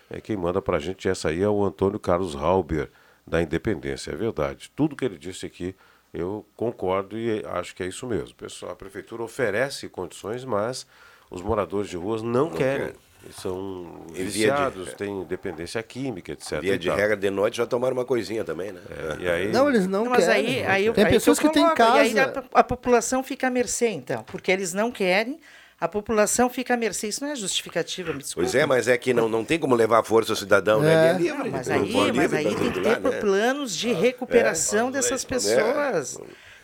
[0.09, 2.89] É quem manda para a gente essa aí é o Antônio Carlos Halber,
[3.25, 4.11] da Independência.
[4.11, 4.71] É verdade.
[4.75, 5.75] Tudo que ele disse aqui,
[6.13, 8.36] eu concordo e acho que é isso mesmo.
[8.36, 10.86] Pessoal, a prefeitura oferece condições, mas
[11.29, 12.88] os moradores de ruas não, Não querem.
[12.88, 13.11] querem.
[13.24, 16.59] Eles São via de- viciados, têm dependência química, etc.
[16.59, 16.97] Via de tal.
[16.97, 18.82] regra, de noite já tomaram uma coisinha também, né?
[19.19, 19.51] e aí...
[19.51, 20.63] Não, eles não, mas querem.
[20.63, 22.43] aí, aí, Tem aí pessoas que têm coloco, E aí casa.
[22.53, 24.24] a, a população fica à mercê, então.
[24.24, 25.39] Porque eles não querem,
[25.80, 27.07] a população fica à mercê.
[27.09, 28.43] Isso não é justificativa, me desculpa.
[28.49, 30.91] Pois é, mas é que não, não tem como levar a força ao cidadão, né?
[30.91, 31.09] É.
[31.15, 31.43] Ele é livre.
[31.49, 33.19] Não, mas não aí, mas livre, aí tá tem que ter lá, né?
[33.19, 36.17] planos de recuperação dessas pessoas.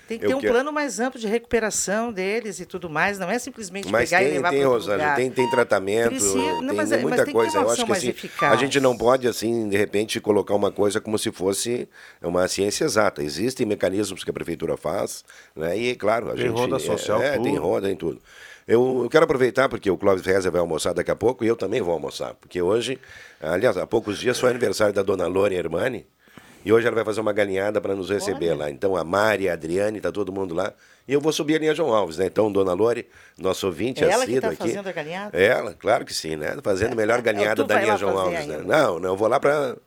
[0.07, 3.19] Tem que Eu ter um quero- plano mais amplo de recuperação deles e tudo mais.
[3.19, 5.15] Não é simplesmente Mas pegar e tem, levar tem, para outro lugar.
[5.15, 7.57] tem, tem tratamento, Precisa- não, tem mas é- mas muita tem ter coisa.
[7.57, 8.53] Eu acho que assim, eficaz.
[8.53, 11.89] a gente não pode, assim, de repente, colocar uma coisa como se fosse
[12.21, 13.21] uma ciência exata.
[13.21, 15.77] Existem mecanismos que a prefeitura faz, né?
[15.77, 16.55] E, claro, a Tem gente...
[16.57, 17.61] ronda social, É, tem tudo.
[17.61, 18.21] roda em tudo.
[18.67, 21.55] Eu, eu quero aproveitar, porque o Clóvis Reza vai almoçar daqui a pouco, e eu
[21.55, 22.33] também vou almoçar.
[22.33, 22.99] Porque hoje,
[23.41, 26.05] aliás, há poucos dias foi aniversário da dona Lore Hermani,
[26.67, 28.69] e hoje ela vai fazer uma galinhada para nos receber lá.
[28.69, 30.73] Então a Mari, a Adriane, tá todo mundo lá.
[31.07, 32.25] E eu vou subir a linha João Alves, né?
[32.25, 33.07] Então, dona Lore,
[33.37, 34.57] nosso ouvinte, É ela que está aqui.
[34.57, 35.37] fazendo a galinhada?
[35.37, 36.57] Ela, claro que sim, né?
[36.61, 38.57] Fazendo a melhor galinhada da linha João Alves, né?
[38.65, 39.77] Não, não, eu vou lá para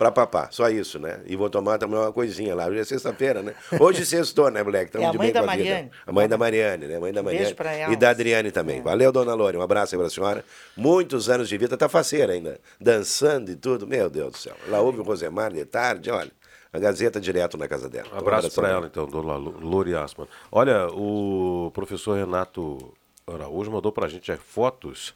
[0.00, 1.20] para papá, só isso, né?
[1.26, 2.66] E vou tomar também uma coisinha lá.
[2.66, 3.54] Hoje é sexta-feira, né?
[3.78, 4.92] Hoje sextou, né, moleque?
[4.92, 5.64] Tamo É a de mãe bem da com a vida.
[5.68, 5.90] Mariane.
[6.06, 6.96] A mãe da Mariane, né?
[6.96, 7.54] A mãe da Beijo Mariane.
[7.54, 7.92] pra ela.
[7.92, 8.78] E da Adriane também.
[8.78, 8.80] É.
[8.80, 9.58] Valeu, dona Lore.
[9.58, 10.42] Um abraço aí pra senhora.
[10.74, 12.58] Muitos anos de vida, tá faceira ainda.
[12.80, 13.86] Dançando e tudo.
[13.86, 14.56] Meu Deus do céu.
[14.68, 16.32] Lá ouve o Rosemar de tarde, olha.
[16.72, 18.08] A Gazeta direto na casa dela.
[18.14, 20.26] Um abraço para ela, então, dona Lori Asman.
[20.50, 22.94] Olha, o professor Renato
[23.26, 25.14] Araújo mandou para a gente é, fotos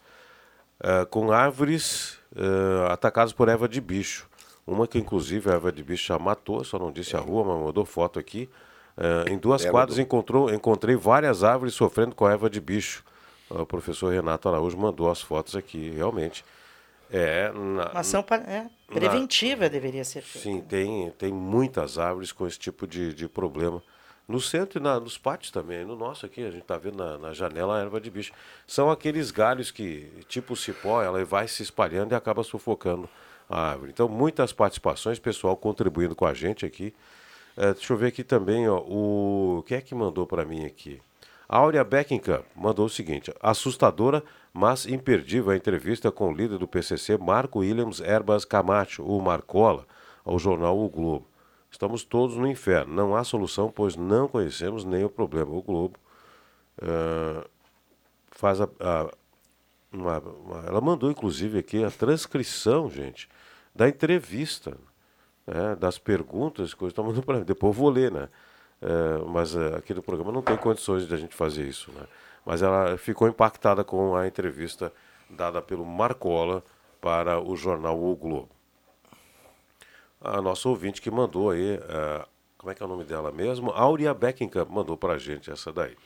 [0.82, 4.28] eh, com árvores eh, atacadas por erva de bicho.
[4.66, 7.62] Uma que, inclusive, a erva de bicho já matou, só não disse a rua, mas
[7.64, 8.48] mandou foto aqui.
[8.96, 12.60] Eh, em duas Erva quadras do- encontrou, encontrei várias árvores sofrendo com a erva de
[12.60, 13.04] bicho.
[13.50, 16.44] O professor Renato Araújo mandou as fotos aqui, realmente.
[17.10, 20.38] É, na- Uma ação é, preventiva deveria ser feita.
[20.48, 23.82] Sim, tem, tem muitas árvores com esse tipo de, de problema.
[24.26, 25.84] No centro e na- nos pátios também.
[25.84, 28.32] No nosso aqui, a gente está vendo na, na janela a erva de bicho.
[28.66, 33.06] São aqueles galhos que, tipo cipó, ela vai se espalhando e acaba sufocando
[33.58, 33.90] árvore.
[33.92, 36.94] Então, muitas participações, pessoal contribuindo com a gente aqui.
[37.56, 39.62] Eh, deixa eu ver aqui também, ó, o...
[39.66, 41.00] Quem é que mandou para mim aqui?
[41.48, 47.16] Áurea Beckenkamp mandou o seguinte: assustadora, mas imperdível a entrevista com o líder do PCC,
[47.18, 49.86] Marco Williams Erbas Camacho, o Marcola,
[50.24, 51.26] ao jornal O Globo.
[51.70, 52.94] Estamos todos no inferno.
[52.94, 55.50] Não há solução, pois não conhecemos nem o problema.
[55.52, 55.98] O Globo
[56.80, 57.44] ah,
[58.30, 58.68] faz a.
[58.80, 59.10] a-
[59.92, 63.28] uma- uma- ela mandou, inclusive, aqui a transcrição, gente,
[63.74, 64.76] da entrevista,
[65.46, 66.96] né, das perguntas, coisas.
[66.96, 67.44] Mandando para mim.
[67.44, 68.28] Depois eu vou ler, né?
[68.80, 72.06] É, mas é, aqui no programa não tem condições de a gente fazer isso, né?
[72.44, 74.92] Mas ela ficou impactada com a entrevista
[75.30, 76.62] dada pelo Marcola
[77.00, 78.50] para o jornal O Globo.
[80.20, 82.26] A nossa ouvinte que mandou aí, é,
[82.58, 83.70] como é que é o nome dela mesmo?
[83.70, 85.96] Áurea Beckenkamp mandou para a gente essa daí.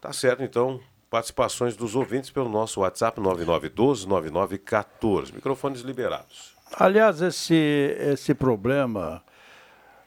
[0.00, 0.80] Tá certo, então,
[1.10, 5.34] participações dos ouvintes pelo nosso WhatsApp 9912-9914.
[5.34, 6.59] Microfones liberados.
[6.76, 9.22] Aliás, esse, esse problema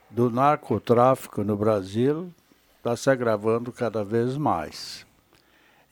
[0.10, 2.32] do narcotráfico no Brasil
[2.78, 5.06] está se agravando cada vez mais.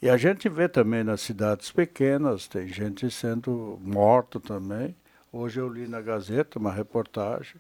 [0.02, 4.96] E a gente vê também nas cidades pequenas, tem gente sendo morta também.
[5.32, 7.56] Hoje eu li na Gazeta uma reportagem.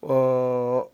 [0.00, 0.88] Ó,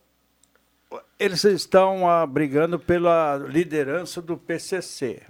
[1.18, 5.22] eles estão ah, brigando pela liderança do PCC.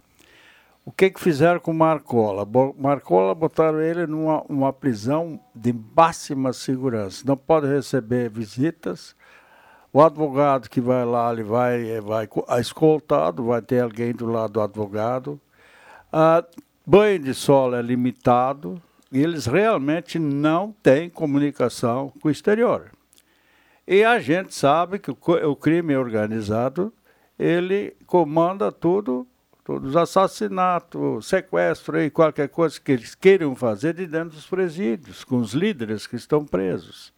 [0.89, 2.47] O que, que fizeram com Marcola?
[2.47, 7.22] Bo- Marcola botaram ele numa uma prisão de máxima segurança.
[7.26, 9.14] Não pode receber visitas.
[9.93, 14.24] O advogado que vai lá, ele vai, eh, vai co- escoltado, vai ter alguém do
[14.24, 15.39] lado do advogado.
[16.11, 16.43] Ah,
[16.86, 18.80] banho de sol é limitado
[19.12, 22.93] e eles realmente não têm comunicação com o exterior.
[23.86, 25.18] E a gente sabe que o,
[25.51, 26.91] o crime organizado,
[27.39, 29.28] ele comanda tudo,
[29.68, 35.24] todos os assassinatos, sequestro e qualquer coisa que eles queiram fazer de dentro dos presídios,
[35.24, 37.12] com os líderes que estão presos.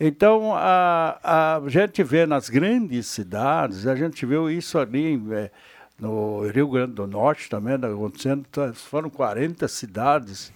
[0.00, 5.50] Então, a, a gente vê nas grandes cidades, a gente viu isso ali eh,
[6.00, 10.50] no Rio Grande do Norte também, né, acontecendo, tá, foram 40 cidades,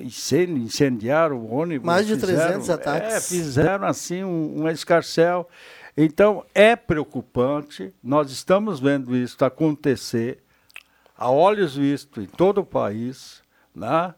[0.00, 1.84] incen- incendiaram o ônibus.
[1.84, 3.12] Mais de fizeram- 300 ataques.
[3.14, 5.46] É, fizeram assim um, um escarcel.
[5.94, 10.38] Então, é preocupante, nós estamos vendo isso acontecer
[11.16, 13.42] a olhos vistos em todo o país,
[13.74, 14.14] né?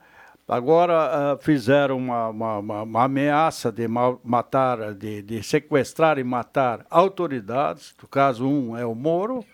[0.48, 6.86] Agora ah, fizeram uma, uma, uma- ameaça de ma- matar, de, de sequestrar e matar
[6.88, 7.94] autoridades.
[8.00, 9.44] No caso, um é o Moro.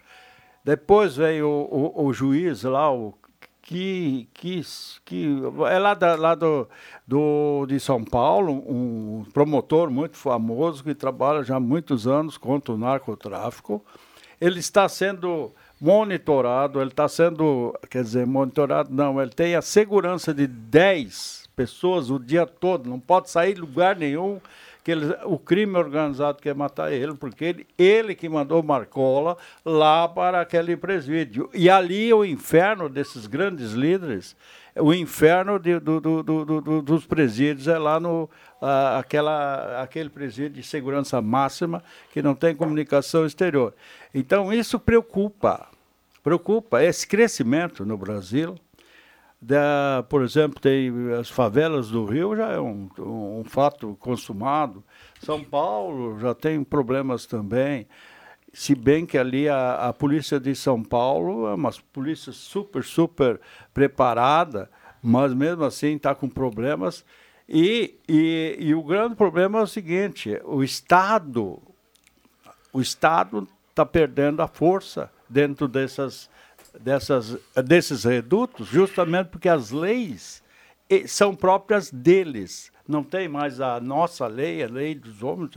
[0.63, 3.15] Depois veio o, o, o juiz lá, o
[3.63, 4.61] que, que,
[5.05, 5.39] que
[5.71, 6.69] é lá, da, lá do,
[7.07, 12.75] do, de São Paulo, um promotor muito famoso que trabalha já há muitos anos contra
[12.75, 13.83] o narcotráfico.
[14.39, 15.53] Ele está sendo
[15.83, 22.09] monitorado, ele está sendo, quer dizer, monitorado, não, ele tem a segurança de 10 pessoas
[22.09, 24.41] o dia todo, não pode sair de lugar nenhum,
[24.85, 30.07] que ele, o crime organizado quer matar ele, porque ele, ele que mandou Marcola lá
[30.07, 31.51] para aquele presídio.
[31.53, 34.37] E ali o inferno desses grandes líderes,
[34.77, 38.25] o inferno de, do, do, do, dos presídios é lá no
[38.61, 43.75] uh, aquela, aquele presídio de segurança máxima que não tem comunicação exterior.
[44.15, 45.69] Então isso preocupa,
[46.23, 48.57] preocupa esse crescimento no Brasil
[49.43, 54.85] da, por exemplo, tem as favelas do Rio já é um, um fato consumado.
[55.21, 57.89] São Paulo já tem problemas também.
[58.53, 63.41] Se bem que ali a, a polícia de São Paulo é uma polícia super, super
[63.73, 64.71] preparada,
[65.03, 67.05] mas mesmo assim está com problemas.
[67.49, 71.63] E, e, e o grande problema é o seguinte: o Estado,
[72.73, 76.31] o Estado está perdendo a força dentro dessas
[76.79, 80.43] dessas, desses redutos, justamente porque as leis
[81.07, 82.71] são próprias deles.
[82.87, 85.57] Não tem mais a nossa lei, a lei dos homens,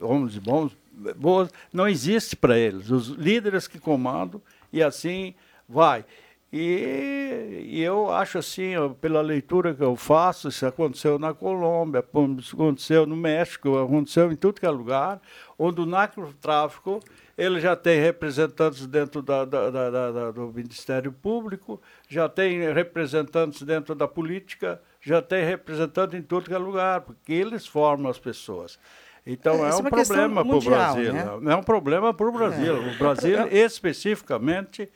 [0.00, 0.76] homens bons,
[1.16, 2.90] boas, não existe para eles.
[2.90, 4.40] Os líderes que comandam
[4.72, 5.34] e assim
[5.68, 6.04] vai.
[6.52, 13.06] E, e, eu acho assim, pela leitura que eu faço, isso aconteceu na Colômbia, aconteceu
[13.06, 15.18] no México, aconteceu em tudo que é lugar,
[15.58, 17.00] onde o narcotráfico
[17.38, 23.94] ele já tem representantes dentro da, da, da, do Ministério Público, já tem representantes dentro
[23.94, 28.78] da política, já tem representantes em todo que é lugar, porque eles formam as pessoas.
[29.26, 31.12] Então é, é um problema para o Brasil.
[31.12, 31.52] Né?
[31.52, 32.76] É um problema para o Brasil.
[32.76, 32.94] É.
[32.94, 33.58] O Brasil, é, é.
[33.58, 34.88] especificamente,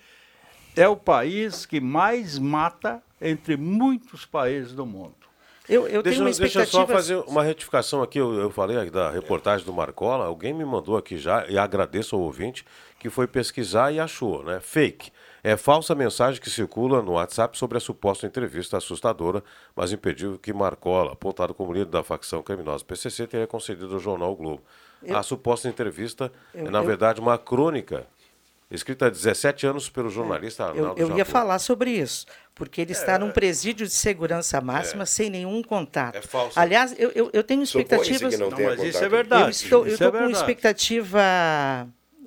[0.77, 5.14] é o país que mais mata entre muitos países do mundo.
[5.68, 6.64] Eu, eu deixa, tenho uma expectativa...
[6.64, 8.18] Deixa eu só fazer uma retificação aqui.
[8.18, 10.27] Eu, eu falei da reportagem do Marcola.
[10.27, 12.64] Alguém me mandou aqui já, e agradeço ao ouvinte,
[12.99, 14.61] que foi pesquisar e achou, né?
[14.61, 15.11] Fake.
[15.47, 19.45] É falsa mensagem que circula no WhatsApp sobre a suposta entrevista assustadora,
[19.77, 24.33] mas impediu que Marcola, apontado como líder da facção criminosa PCC, teria concedido ao jornal
[24.33, 24.65] o Globo.
[25.01, 25.17] Eu...
[25.17, 28.09] A suposta entrevista eu, é, na verdade, uma crônica
[28.69, 32.81] escrita há 17 anos pelo jornalista é, Arnaldo Eu, eu ia falar sobre isso, porque
[32.81, 36.17] ele é, está num presídio de segurança máxima é, sem nenhum contato.
[36.17, 36.59] É falso.
[36.59, 38.35] Aliás, eu, eu, eu tenho expectativas...
[38.35, 39.45] Que não, não mas isso é verdade.
[39.45, 41.23] Eu estou, eu estou é com expectativa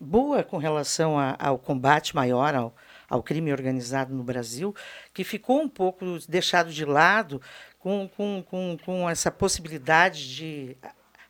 [0.01, 2.73] boa com relação a, ao combate maior ao,
[3.09, 4.75] ao crime organizado no Brasil,
[5.13, 7.41] que ficou um pouco deixado de lado
[7.79, 10.77] com, com, com, com essa possibilidade de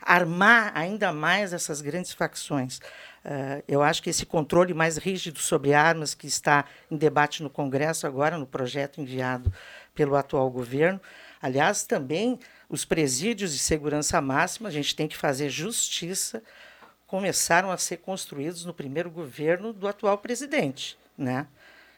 [0.01, 2.77] armar ainda mais essas grandes facções.
[2.77, 7.49] Uh, eu acho que esse controle mais rígido sobre armas que está em debate no
[7.49, 9.51] Congresso agora, no projeto enviado
[9.93, 10.99] pelo atual governo,
[11.41, 16.41] aliás, também os presídios de segurança máxima, a gente tem que fazer justiça,
[17.05, 21.47] começaram a ser construídos no primeiro governo do atual presidente, né?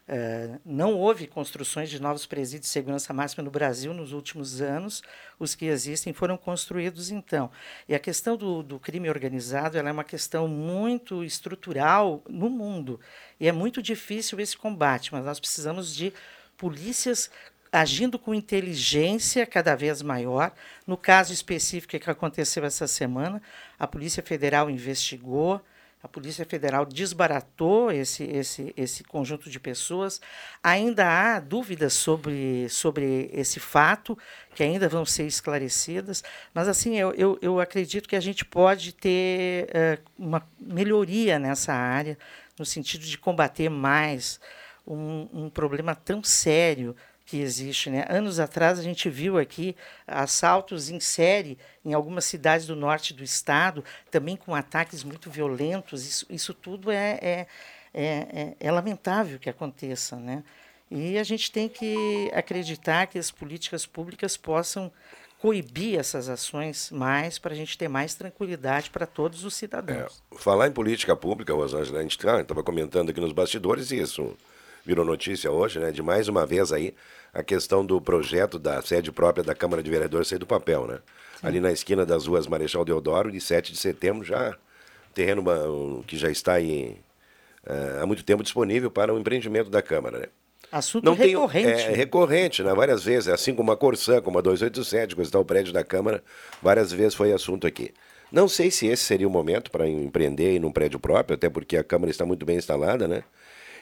[0.09, 5.01] Uh, não houve construções de novos presídios de segurança máxima no Brasil nos últimos anos.
[5.39, 7.49] Os que existem foram construídos então.
[7.87, 12.99] E a questão do, do crime organizado é uma questão muito estrutural no mundo.
[13.39, 16.11] E é muito difícil esse combate, mas nós precisamos de
[16.57, 17.29] polícias
[17.71, 20.51] agindo com inteligência cada vez maior.
[20.85, 23.41] No caso específico que aconteceu essa semana,
[23.79, 25.61] a Polícia Federal investigou,
[26.03, 30.19] a Polícia Federal desbaratou esse, esse, esse conjunto de pessoas.
[30.63, 34.17] Ainda há dúvidas sobre, sobre esse fato,
[34.55, 36.23] que ainda vão ser esclarecidas,
[36.53, 41.73] mas assim eu, eu, eu acredito que a gente pode ter uh, uma melhoria nessa
[41.73, 42.17] área,
[42.57, 44.39] no sentido de combater mais
[44.85, 46.95] um, um problema tão sério
[47.31, 47.89] que existe.
[47.89, 48.05] Né?
[48.09, 49.73] Anos atrás, a gente viu aqui
[50.05, 56.05] assaltos em série em algumas cidades do norte do estado, também com ataques muito violentos.
[56.05, 57.47] Isso, isso tudo é, é,
[57.93, 60.17] é, é lamentável que aconteça.
[60.17, 60.43] Né?
[60.91, 64.91] E a gente tem que acreditar que as políticas públicas possam
[65.39, 70.21] coibir essas ações mais para a gente ter mais tranquilidade para todos os cidadãos.
[70.33, 74.35] É, falar em política pública, Rosângela, a gente estava comentando aqui nos bastidores isso
[74.85, 75.91] virou notícia hoje, né?
[75.91, 76.93] De mais uma vez aí
[77.33, 80.99] a questão do projeto da sede própria da Câmara de Vereadores sair do papel, né?
[81.39, 81.47] Sim.
[81.47, 84.55] Ali na esquina das ruas Marechal Deodoro, de 7 de setembro, já
[85.13, 85.43] terreno
[86.07, 86.97] que já está aí
[87.65, 90.25] uh, há muito tempo disponível para o empreendimento da Câmara, né?
[90.71, 91.83] Assunto Não recorrente.
[91.83, 92.73] Tem, é, recorrente, né?
[92.73, 96.23] Várias vezes, assim como a Corsã, como a 287, que está o prédio da Câmara,
[96.61, 97.93] várias vezes foi assunto aqui.
[98.31, 101.75] Não sei se esse seria o momento para empreender em um prédio próprio, até porque
[101.75, 103.23] a Câmara está muito bem instalada, né?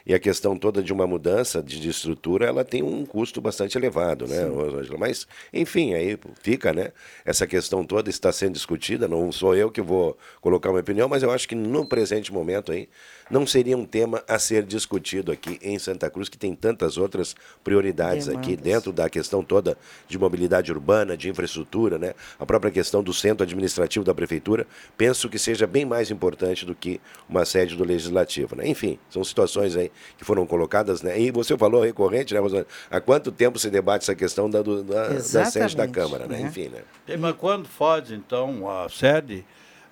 [0.10, 3.77] E a questão toda de uma mudança de, de estrutura, ela tem um custo bastante
[3.77, 4.98] elevado, né, Rosângela?
[4.98, 6.91] Mas, enfim, aí fica, né?
[7.23, 11.22] Essa questão toda está sendo discutida, não sou eu que vou colocar uma opinião, mas
[11.22, 12.90] eu acho que no presente momento aí
[13.30, 17.36] não seria um tema a ser discutido aqui em Santa Cruz, que tem tantas outras
[17.64, 18.64] prioridades aqui Demandas.
[18.64, 19.77] dentro da questão toda
[20.07, 22.15] de mobilidade urbana, de infraestrutura, né?
[22.40, 24.65] A própria questão do centro administrativo da prefeitura,
[24.98, 26.99] penso que seja bem mais importante do que
[27.30, 28.68] uma sede do legislativo, né?
[28.68, 31.19] Enfim, são situações aí que foram colocadas, né?
[31.19, 32.67] E você falou recorrente, né, Rosângela?
[32.89, 36.38] Há quanto tempo se debate essa questão da, do- da, da sede da Câmara, né?
[36.39, 36.47] né?
[36.47, 36.81] Enfim, né?
[37.07, 39.45] Sim, Mas quando faz, então, a sede,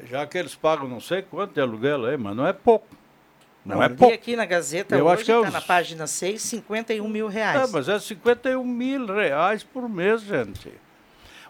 [0.09, 2.87] já que eles pagam não sei quanto de aluguel aí, mas não é pouco.
[3.65, 4.13] Não, Não, é pouco.
[4.13, 7.27] aqui na Gazeta Eu hoje, acho que é está uns- na página 6, 51 mil
[7.27, 7.67] reais.
[7.69, 10.71] É, mas é 51 mil reais por mês, gente.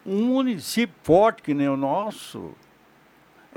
[0.03, 2.51] Um município forte que nem o nosso.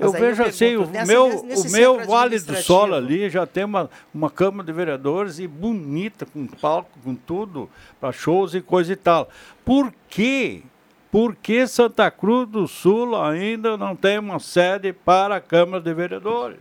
[0.00, 3.28] Eu aí eu vejo assim, o nessa- meu, nesse o meu Vale do Sol ali
[3.30, 7.68] já tem uma, uma Câmara de Vereadores e bonita, com palco, com tudo,
[8.00, 9.28] para shows e coisa e tal.
[9.64, 10.62] Por quê?
[11.10, 15.92] Por que Santa Cruz do Sul ainda não tem uma sede para a Câmara de
[15.92, 16.60] Vereadores?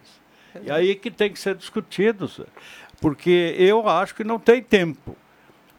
[0.64, 2.30] E aí que tem que ser discutido,
[3.00, 5.16] porque eu acho que não tem tempo.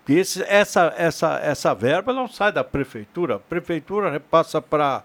[0.08, 3.36] Esse- essa, essa, essa verba não sai da prefeitura.
[3.36, 5.04] A prefeitura repassa para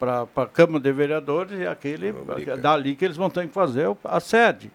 [0.00, 2.14] a Câmara de Vereadores e aquele,
[2.46, 4.70] é dali que eles vão ter que fazer a sede.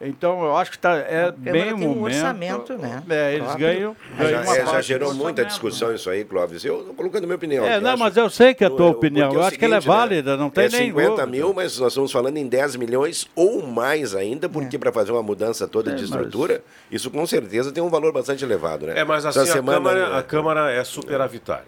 [0.00, 2.02] Então, eu acho que tá, é bem o tem um momento.
[2.04, 3.02] orçamento, né?
[3.08, 3.96] É, eles ganham.
[4.18, 6.64] Já, ganham uma é, já gerou do muita discussão isso aí, Clóvis.
[6.64, 7.64] Eu estou colocando minha opinião.
[7.64, 9.32] É, aqui, não, acho- mas eu sei que é a tua opinião.
[9.32, 10.00] Eu é acho que ela é seguinte, né?
[10.00, 11.26] válida, não tem é nem 50 dúvida.
[11.28, 15.22] mil, mas nós estamos falando em 10 milhões ou mais ainda, porque para fazer uma
[15.22, 16.60] mudança toda É, de mas- estrutura,
[16.90, 18.98] isso com certeza tem um valor bastante elevado, né?
[18.98, 20.18] É, mas assim, a, semana, Câmara, né?
[20.18, 21.64] a Câmara é superavitária.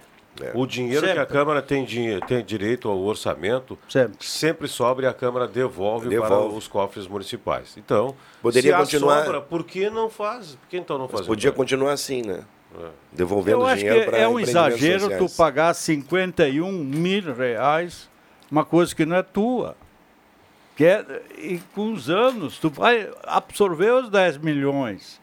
[0.55, 1.27] O dinheiro que a Sempre.
[1.33, 3.79] Câmara tem, dinhe- tem direito ao orçamento
[4.21, 6.57] sempre, sobra e a Câmara devolve, para Devolve.
[6.59, 7.75] os cofres municipais.
[7.77, 10.57] Então, Poderia se continuar- sobra, por que não faz?
[10.57, 11.27] Por que então não faz?
[11.27, 12.45] Podia continuar assim, né?
[12.79, 12.89] É.
[13.13, 18.09] Devolvendo Eu dinheiro para é um exagero tu pagar 51 mil reais,
[18.51, 19.75] uma coisa que não é tua.
[20.77, 25.19] Que é, e com os anos, tu vai absorver os 10 milhões.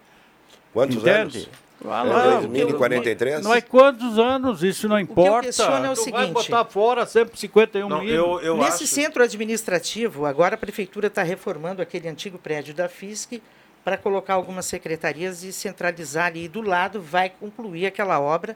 [0.73, 1.37] Quantos Entende?
[1.37, 1.49] anos?
[1.83, 3.43] Vai É lá, 2043?
[3.43, 5.47] Não é quantos anos, isso não importa.
[5.47, 8.39] questiono é o tu vai seguinte- botar fora sempre 51 Não, mil.
[8.39, 13.41] eu- Nesse centro administrativo, agora a prefeitura está reformando aquele antigo prédio da FISC
[13.83, 16.45] para colocar algumas secretarias e centralizar ali.
[16.45, 18.55] E do lado vai concluir aquela obra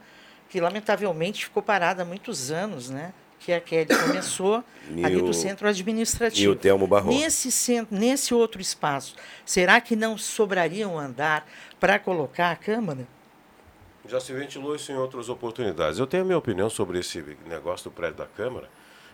[0.50, 3.12] que lamentavelmente ficou parada há muitos anos, né?
[3.42, 3.86] Que é a que
[4.24, 6.42] começou E ali o- do centro administrativo.
[6.42, 7.18] e o Telmo Barroso.
[7.20, 11.46] Nesse centro, nesse outro espaço, será que não sobraria um andar
[11.78, 13.06] para colocar a Câmara?
[14.08, 16.00] Já se ventilou isso em outras oportunidades.
[16.00, 18.70] Eu tenho a minha opinião sobre esse negócio do prédio da Câmara,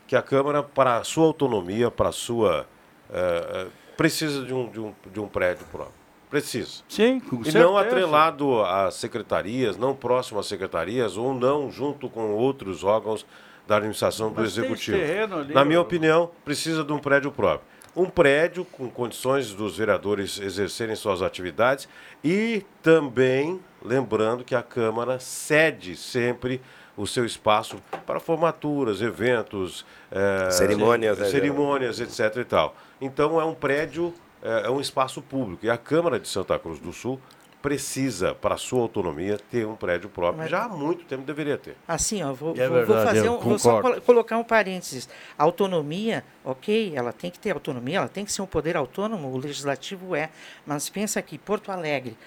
[0.08, 2.68] que a Câmara, para a sua autonomia, para a sua.
[3.12, 3.68] eh,
[3.98, 5.94] precisa de um, de, um, de um prédio próprio.
[6.30, 6.82] Precisa.
[6.90, 7.64] Sim, com E certeza.
[7.64, 13.24] não atrelado às secretarias, não próximo às secretarias, ou não junto com outros órgãos
[13.68, 14.98] da administração do Mas Executivo.
[14.98, 17.68] ali, Na minha opinião, precisa de um prédio próprio.
[17.96, 21.88] Um prédio com condições dos vereadores exercerem suas atividades
[22.24, 26.62] e também lembrando que a Câmara cede sempre
[26.96, 32.38] o seu espaço para formaturas, eventos, eh, Cerimônias, né, cerimônias, etc.
[32.38, 32.76] e tal.
[33.02, 35.66] Então é um prédio, é, é um espaço público.
[35.66, 37.20] E a Câmara de Santa Cruz do Sul
[37.64, 40.40] precisa, para a sua autonomia, ter um prédio próprio.
[40.42, 41.76] Mas- Já há muito tempo deveria ter.
[41.88, 45.08] Assim, ó, vou, É vou- vou verdade, fazer eu um, vou só colocar um parênteses.
[45.38, 49.30] A autonomia, ok, ela tem que ter autonomia, ela tem que ser um poder autônomo,
[49.32, 50.30] o legislativo é.
[50.66, 52.18] Mas pensa aqui, Porto Alegre,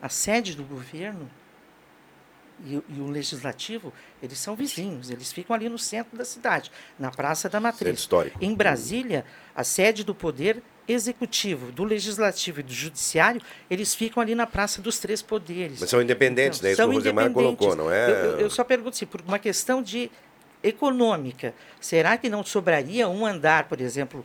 [0.00, 1.28] a sede do governo
[2.64, 3.92] e, o- e o legislativo,
[4.22, 7.98] eles são vizinhos, eles ficam ali no centro da cidade, na Praça da Matriz.
[8.00, 8.36] Histórico.
[8.40, 14.34] Em Brasília, a sede do poder executivo, do legislativo e do judiciário, eles ficam ali
[14.34, 15.78] na Praça dos Três Poderes.
[15.80, 16.70] Mas são independentes, né?
[16.70, 18.10] Isso São o Rosemar colocou, não é?
[18.10, 20.10] Eu, eu- eu só pergunto assim, por uma questão de
[20.62, 24.24] econômica, será que não sobraria um andar, por exemplo,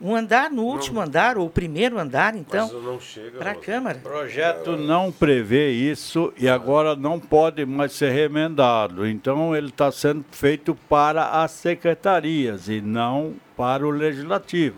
[0.00, 3.38] um andar no último andar ou o primeiro andar, então, não chega.
[3.38, 3.98] para a Câmara?
[3.98, 9.06] O projeto não prevê isso e agora não pode mais ser remendado.
[9.06, 14.76] Então, ele está sendo feito para as secretarias e não para o legislativo.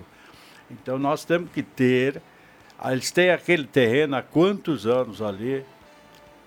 [0.70, 2.22] Então, nós temos que ter.
[2.84, 5.64] Eles têm aquele terreno há quantos anos ali?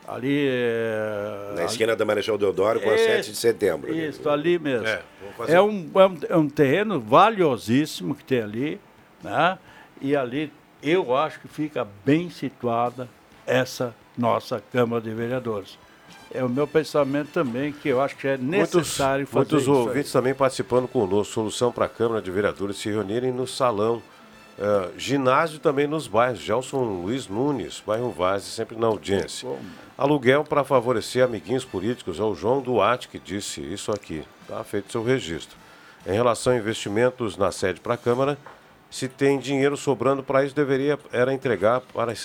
[0.08, 0.48] Ali.
[0.50, 3.94] é, Na esquina da Marechal Deodoro com a Isso, 7 de setembro.
[3.94, 4.08] né?
[4.08, 4.86] Isso, ali mesmo.
[4.88, 5.02] É,
[5.48, 8.80] É, um, é, um, é um terreno valiosíssimo que tem ali,
[9.24, 9.58] né?
[10.02, 10.52] E ali
[10.84, 13.08] eu acho que fica bem situada
[13.46, 15.78] essa nossa Câmara de Vereadores.
[16.34, 19.72] É o meu pensamento também, que eu acho que é necessário muitos, fazer muitos isso
[19.72, 19.78] aí.
[19.78, 21.34] ouvintes também participando conosco.
[21.34, 24.02] Solução para a Câmara de Vereadores se reunirem no salão
[24.60, 26.40] É, ginásio também nos bairros.
[26.40, 29.50] Gelson Luiz Nunes, bairro Vaz, sempre na audiência.
[30.02, 32.20] Aluguel para favorecer amiguinhos políticos.
[32.20, 34.24] É o João Duarte que disse isso aqui.
[34.42, 35.56] Está feito seu registro.
[36.08, 38.36] Em relação a investimentos na sede para a Câmara,
[38.90, 42.16] se tem dinheiro sobrando para isso, deveria era entregar para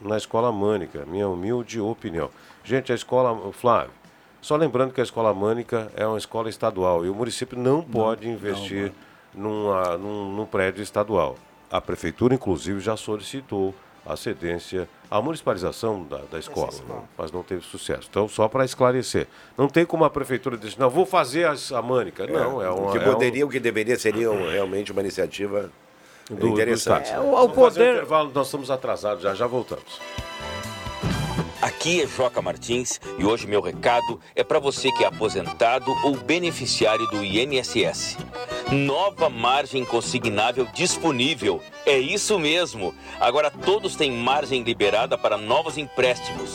[0.00, 2.30] na escola Mânica, minha humilde opinião.
[2.64, 3.92] Gente, a escola, Flávio,
[4.40, 8.26] só lembrando que a escola Mânica é uma escola estadual e o município não, pode
[8.26, 8.90] investir
[9.34, 11.36] numa, num, num prédio estadual.
[11.70, 17.02] A prefeitura, inclusive, já solicitou a cedência, a municipalização da, da escola, né?
[17.16, 18.08] mas não teve sucesso.
[18.10, 19.26] Então, só para esclarecer,
[19.56, 22.26] não tem como a prefeitura dizer, não, vou fazer a, a Mânica.
[22.26, 22.88] Não, é, uma.
[22.88, 25.70] O que é um- poderia, o que deveria seria um- realmente uma iniciativa
[26.28, 27.04] do, interessante.
[27.04, 27.30] do Estado.
[27.30, 30.00] Vamos fazer um intervalo, nós estamos atrasados, já já voltamos.
[31.62, 36.16] Aqui é Joca Martins e hoje meu recado é para você que é aposentado ou
[36.16, 38.18] beneficiário do INSS.
[38.72, 41.62] Nova margem consignável disponível.
[41.86, 42.92] É isso mesmo.
[43.20, 46.54] Agora todos têm margem liberada para novos empréstimos.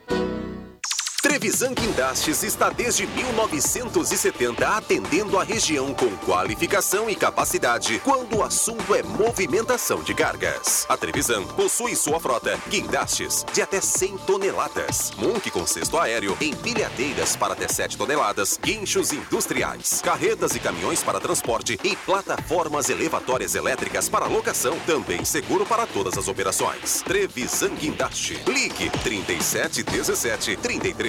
[1.21, 8.95] Trevisan Guindastes está desde 1970 atendendo a região com qualificação e capacidade quando o assunto
[8.95, 10.83] é movimentação de cargas.
[10.89, 17.35] A Trevisan possui sua frota guindastes de até 100 toneladas, monte com cesto aéreo, empilhadeiras
[17.35, 24.09] para até 7 toneladas, guinchos industriais, carretas e caminhões para transporte e plataformas elevatórias elétricas
[24.09, 27.03] para locação, também seguro para todas as operações.
[27.03, 28.41] Trevisan Guindaste.
[28.47, 30.57] Ligue 37 17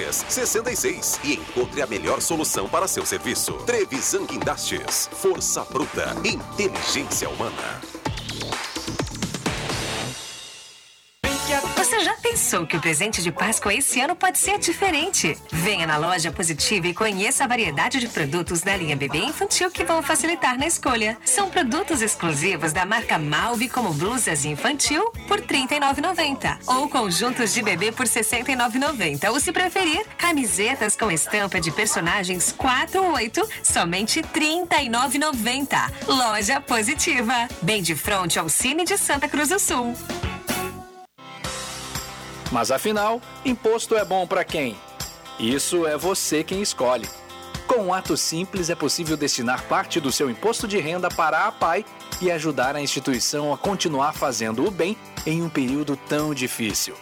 [0.03, 3.53] 33 66 e encontre a melhor solução para seu serviço.
[3.65, 5.09] Trevisan Guindastes.
[5.13, 6.15] Força bruta.
[6.23, 7.81] Inteligência humana.
[11.93, 15.37] Você já pensou que o presente de Páscoa esse ano pode ser diferente?
[15.51, 19.83] Venha na loja Positiva e conheça a variedade de produtos da linha bebê infantil que
[19.83, 21.15] vão facilitar na escolha.
[21.23, 27.61] São produtos exclusivos da marca Malve, como blusas infantil por R$ 39,90 ou conjuntos de
[27.61, 33.47] bebê por R$ 69,90 ou, se preferir, camisetas com estampa de personagens 4 ou 8,
[33.61, 35.91] somente R$ 39,90.
[36.07, 39.95] Loja Positiva, bem de frente ao Cine de Santa Cruz do Sul.
[42.53, 44.77] Mas afinal, imposto é bom para quem?
[45.39, 47.09] Isso é você quem escolhe.
[47.65, 51.51] Com um ato simples é possível destinar parte do seu imposto de renda para a
[51.51, 51.83] PAI
[52.21, 56.93] e ajudar a instituição a continuar fazendo o bem em um período tão difícil.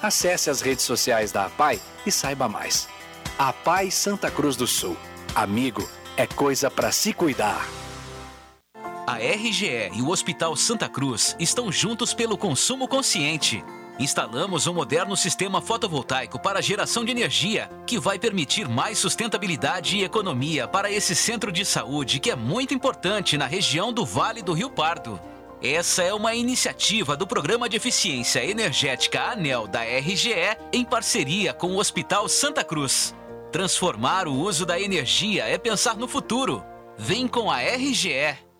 [0.00, 2.88] Acesse as redes sociais da APAI e saiba mais.
[3.36, 4.96] APAI Santa Cruz do Sul.
[5.34, 7.68] Amigo, é coisa para se cuidar.
[9.04, 13.64] A RGE e o Hospital Santa Cruz estão juntos pelo consumo consciente.
[13.98, 20.04] Instalamos um moderno sistema fotovoltaico para geração de energia, que vai permitir mais sustentabilidade e
[20.04, 24.54] economia para esse centro de saúde que é muito importante na região do Vale do
[24.54, 25.20] Rio Pardo.
[25.62, 31.68] Essa é uma iniciativa do Programa de Eficiência Energética ANEL da RGE em parceria com
[31.68, 33.14] o Hospital Santa Cruz.
[33.52, 36.64] Transformar o uso da energia é pensar no futuro.
[36.98, 38.51] Vem com a RGE.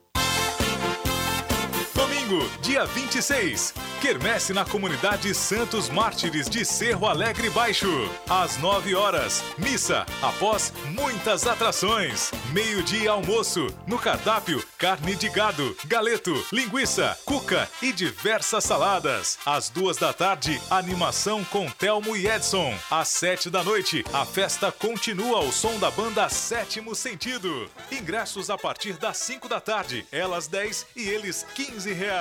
[2.23, 3.75] Domingo, dia 26.
[4.01, 7.89] Quermesse na comunidade Santos Mártires de Cerro Alegre Baixo.
[8.29, 9.43] Às 9 horas.
[9.59, 12.31] Missa, após muitas atrações.
[12.53, 13.67] Meio-dia almoço.
[13.87, 19.39] No cardápio, carne de gado, galeto, linguiça, cuca e diversas saladas.
[19.45, 22.77] Às duas da tarde, animação com Telmo e Edson.
[22.91, 27.71] Às sete da noite, a festa continua ao som da banda Sétimo Sentido.
[27.91, 32.13] Ingressos a partir das 5 da tarde, elas 10 e eles 15 reais.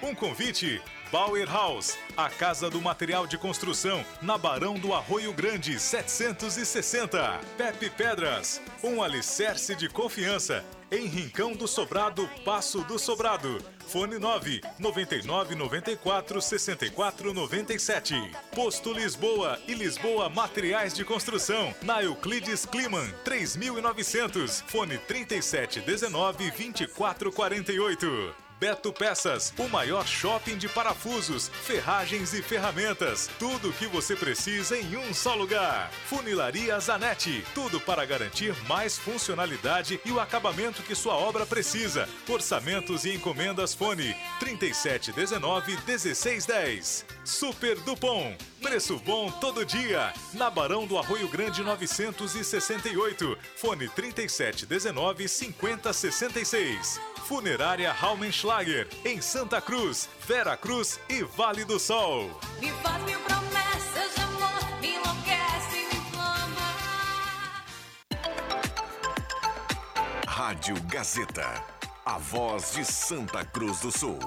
[0.00, 0.80] Um convite.
[1.10, 7.40] Bauer House, a casa do material de construção, na Barão do Arroio Grande, 760.
[7.56, 10.64] Pepe Pedras, um alicerce de confiança.
[10.90, 13.58] Em Rincão do Sobrado, Passo do Sobrado.
[13.88, 18.14] Fone 9 99 94 64 97.
[18.54, 21.74] Posto Lisboa e Lisboa Materiais de Construção.
[21.82, 24.60] Na Euclides Kliman, 3900.
[24.68, 28.43] Fone 37 19 24 48.
[28.58, 33.28] Beto Peças, o maior shopping de parafusos, ferragens e ferramentas.
[33.38, 35.90] Tudo o que você precisa em um só lugar.
[36.06, 42.08] Funilaria Zanetti, tudo para garantir mais funcionalidade e o acabamento que sua obra precisa.
[42.28, 47.13] Orçamentos e encomendas fone 3719 1610.
[47.24, 48.36] Super Dupont.
[48.60, 50.12] Preço bom todo dia.
[50.34, 53.38] Na Barão do Arroio Grande 968.
[53.56, 57.00] Fone 3719 5066.
[57.26, 58.88] Funerária Raumenschlager.
[59.04, 62.30] Em Santa Cruz, Vera Cruz e Vale do Sol.
[62.60, 66.74] Me faz mil promessas de amor, me enlouquece, me inflama.
[70.26, 71.64] Rádio Gazeta.
[72.04, 74.18] A voz de Santa Cruz do Sul.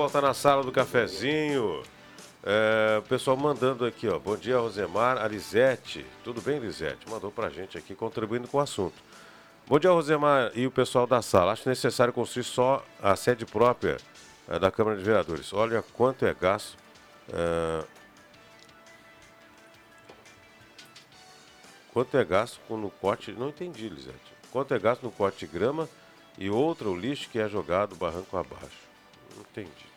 [0.00, 1.82] Volta na sala do cafezinho.
[2.42, 4.18] É, o pessoal mandando aqui, ó.
[4.18, 5.22] Bom dia, Rosemar.
[5.26, 6.06] Lisete.
[6.24, 7.06] Tudo bem, Lisete?
[7.06, 8.94] Mandou pra gente aqui, contribuindo com o assunto.
[9.66, 11.52] Bom dia, Rosemar e o pessoal da sala.
[11.52, 13.98] Acho necessário construir só a sede própria
[14.48, 15.52] eh, da Câmara de Vereadores.
[15.52, 16.78] Olha quanto é gasto.
[17.30, 17.84] eh,
[21.92, 23.32] quanto é gasto no corte.
[23.32, 24.16] Não entendi, Lisete.
[24.50, 25.86] Quanto é gasto no corte de grama
[26.38, 28.88] e outro lixo que é jogado barranco abaixo.
[29.36, 29.89] Não entendi.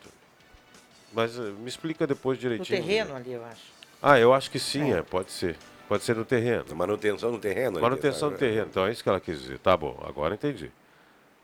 [1.14, 2.82] Mas eh, me explica depois No direitinho.
[2.82, 3.62] terreno ali, eu acho.
[4.02, 5.56] Ah, eu acho que sim, é, pode ser.
[5.88, 6.74] Pode ser no terreno.
[6.74, 7.80] Manutenção no terreno.
[7.80, 9.58] Manutenção do terreno, então é isso que ela quis dizer.
[9.58, 10.70] Tá bom, agora entendi.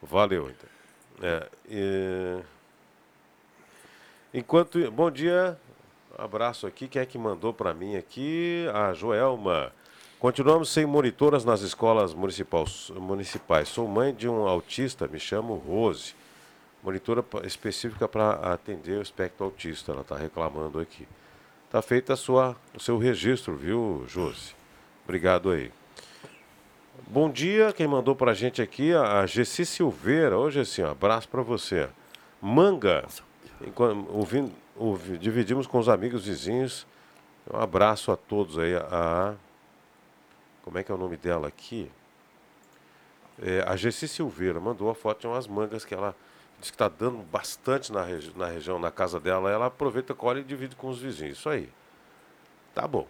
[0.03, 0.69] Valeu, então.
[1.23, 2.43] É, e-
[4.33, 4.91] Enquanto.
[4.91, 5.59] Bom dia,
[6.17, 6.87] abraço aqui.
[6.89, 8.67] Quem é que mandou para mim aqui?
[8.73, 9.73] A Joelma.
[10.19, 12.91] Continuamos sem monitoras nas escolas municipais.
[12.91, 13.69] municipais.
[13.69, 16.15] Sou mãe de um autista, me chamo Rose.
[16.83, 21.07] Monitora específica para atender o espectro autista, ela está reclamando aqui.
[21.67, 24.55] Está feito a sua, o seu registro, viu, Josi?
[25.05, 25.71] Obrigado aí.
[27.07, 30.39] Bom dia, quem mandou para a gente aqui, a Gessi Silveira.
[30.39, 31.89] Ô, Gessi, um abraço para você.
[32.41, 33.07] Manga,
[34.09, 36.87] ouvindo, ouvi- dividimos com os amigos vizinhos.
[37.53, 38.75] Um abraço a todos aí.
[38.75, 39.35] A,
[40.63, 41.91] como é que é o nome dela aqui?
[43.43, 46.15] É, a Gessi Silveira mandou a foto de umas mangas que ela
[46.61, 49.51] diz que está dando bastante na, regi- na região, na casa dela.
[49.51, 51.39] Ela aproveita, colhe e divide com os vizinhos.
[51.39, 51.69] Isso aí.
[52.75, 53.07] Tá bom.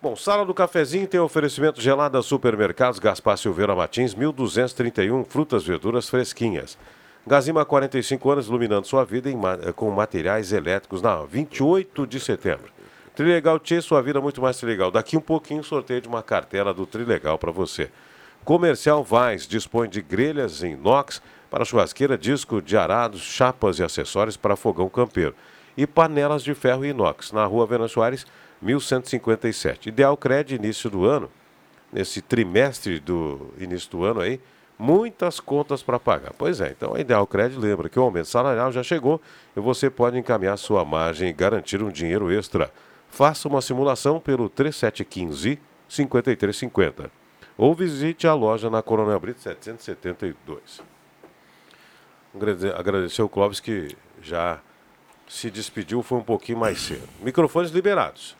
[0.00, 6.78] Bom, Sala do Cafezinho tem oferecimento gelada Supermercados Gaspar Silveira Martins, 1231, frutas, verduras fresquinhas.
[7.26, 12.20] Gazima há 45 anos, iluminando sua vida em eh, com materiais elétricos na 28 de
[12.20, 12.70] setembro.
[13.16, 14.90] Trilegal Tchê, sua vida muito mais trilegal.
[14.90, 17.90] Daqui um pouquinho, sorteio de uma cartela do Trilegal para você.
[18.44, 21.20] Comercial Vaz dispõe de grelhas em inox
[21.50, 25.34] para churrasqueira, disco de arados, chapas e acessórios para fogão campeiro.
[25.76, 28.26] E panelas de ferro e inox, na rua Venan Soares,
[28.60, 29.88] 1157.
[29.88, 31.30] Ideal Cred, início do ano,
[31.92, 34.40] nesse trimestre do início do ano aí,
[34.78, 36.32] muitas contas para pagar.
[36.36, 39.20] Pois é, então a Ideal Cred lembra que o aumento salarial já chegou
[39.56, 42.70] e você pode encaminhar sua margem e garantir um dinheiro extra.
[43.08, 45.58] Faça uma simulação pelo 3715
[45.88, 47.10] 5350
[47.56, 50.95] ou visite a loja na Coronel Brito 772.
[52.36, 54.60] Agrade- Agradecer o Clóvis que já
[55.28, 57.02] se despediu, foi um pouquinho mais cedo.
[57.20, 58.36] Microfones liberados.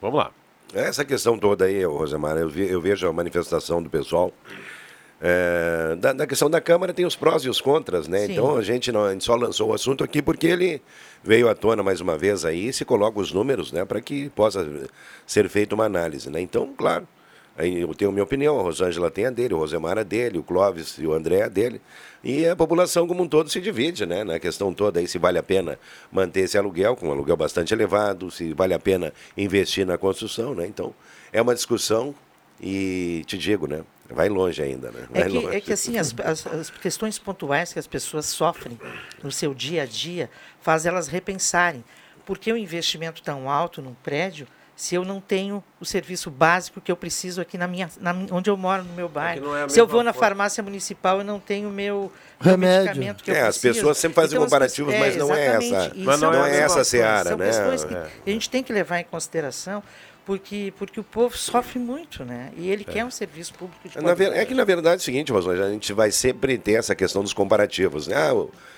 [0.00, 0.30] Vamos lá.
[0.74, 4.32] Essa questão toda aí, Rosemar, eu, vi- eu vejo a manifestação do pessoal.
[5.20, 8.26] é, da, da questão da Câmara tem os prós e os contras, né?
[8.26, 8.32] Sim.
[8.32, 10.82] Então a gente, não, a gente só lançou o assunto aqui porque ele
[11.22, 13.84] veio à tona mais uma vez aí e se coloca os números, né?
[13.84, 14.66] Para que possa
[15.26, 16.40] ser feita uma análise, né?
[16.40, 17.06] Então, claro,
[17.58, 20.42] eu tenho a minha opinião, a Rosângela tem a dele, o Rosemar a dele, o
[20.42, 21.80] Clóvis e o André a dele.
[22.22, 24.24] E a população como um todo se divide, né?
[24.24, 25.78] Na questão toda aí, se vale a pena
[26.10, 30.54] manter esse aluguel, com um aluguel bastante elevado, se vale a pena investir na construção,
[30.54, 30.66] né?
[30.66, 30.94] Então,
[31.32, 32.14] é uma discussão
[32.60, 33.82] e te digo, né?
[34.10, 35.06] Vai longe ainda, né?
[35.10, 35.56] Vai É que, longe.
[35.56, 38.78] é que assim, as, as- as questões pontuais que as pessoas sofrem
[39.22, 41.84] no seu dia a dia faz elas repensarem.
[42.26, 46.80] Por que o investimento tão alto num prédio se eu não tenho o serviço básico
[46.80, 49.44] que eu preciso aqui na minha, na onde eu moro, no meu bairro?
[49.46, 52.10] não é a se eu vou na farmácia municipal eu não tenho o meu,
[52.40, 52.84] meu Remédio.
[52.86, 53.74] medicamento que eu É, as preciso.
[53.74, 56.62] pessoas sempre fazem Então, as comparativos, mas não é essa- mas são não é essa
[56.64, 57.46] questões- seara, são né?
[57.46, 58.06] questões que É.
[58.26, 59.82] a gente tem que levar em consideração
[60.24, 62.50] porque, porque o povo sofre muito, né?
[62.56, 64.38] E ele quer um serviço público de ver- qualidade.
[64.38, 67.22] É que na verdade é o seguinte, Rosângela, a gente vai sempre ter essa questão
[67.22, 68.06] dos comparativos.
[68.06, 68.14] Né?
[68.16, 68.32] Ah,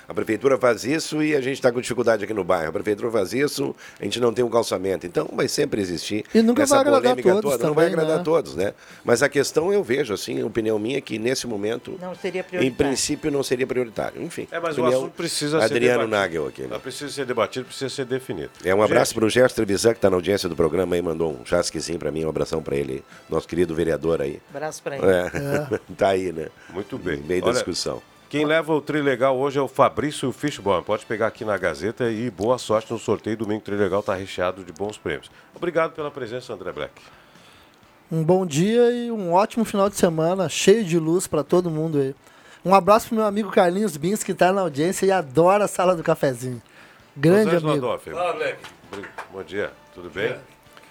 [0.09, 2.69] a prefeitura faz isso e a gente está com dificuldade aqui no bairro.
[2.69, 5.05] A prefeitura faz isso, a gente não tem um calçamento.
[5.07, 7.67] Então vai sempre existir E nunca essa vai agradar polêmica todos toda.
[7.67, 8.25] não vai também, agradar né?
[8.25, 8.75] todos, né?
[9.05, 12.45] Mas a questão eu vejo, assim, a opinião minha, que nesse momento, Não seria em
[12.45, 12.77] prioritário.
[12.77, 14.23] princípio, não seria prioritário.
[14.23, 14.47] Enfim.
[14.51, 16.17] É, mas o assunto precisa ser Adriano debatido.
[16.17, 16.63] Nagel aqui.
[16.63, 16.79] né?
[16.79, 18.51] Precisa ser debatido, precisa ser definido.
[18.65, 21.33] É um abraço para o Gerson Trevisan, que está na audiência do programa aí, mandou
[21.33, 24.41] um chasquezinho para mim, um abração para ele, nosso querido vereador aí.
[24.51, 25.07] Abraço para ele.
[25.07, 26.49] É, tá aí, né?
[26.71, 27.19] Muito bem.
[27.19, 28.03] No meio da discussão.
[28.29, 30.83] Quem leva o Trilegal hoje é o Fabrício Fishbone.
[30.83, 33.37] Pode pegar aqui na Gazeta e boa sorte no sorteio.
[33.37, 35.31] Domingo Trilegal está recheado de bons prêmios.
[35.55, 36.93] Obrigado pela presença, André Black.
[38.11, 41.99] Um bom dia e um ótimo final de semana, cheio de luz para todo mundo
[41.99, 42.15] aí.
[42.65, 45.95] Um abraço pro meu amigo Carlinhos Bins, que está na audiência e adora a sala
[45.95, 46.61] do cafezinho.
[47.17, 47.87] Grande Rosângela amigo.
[47.87, 48.11] Adolfo.
[48.11, 48.59] Fala, Black.
[49.33, 50.37] Bom dia, tudo bem?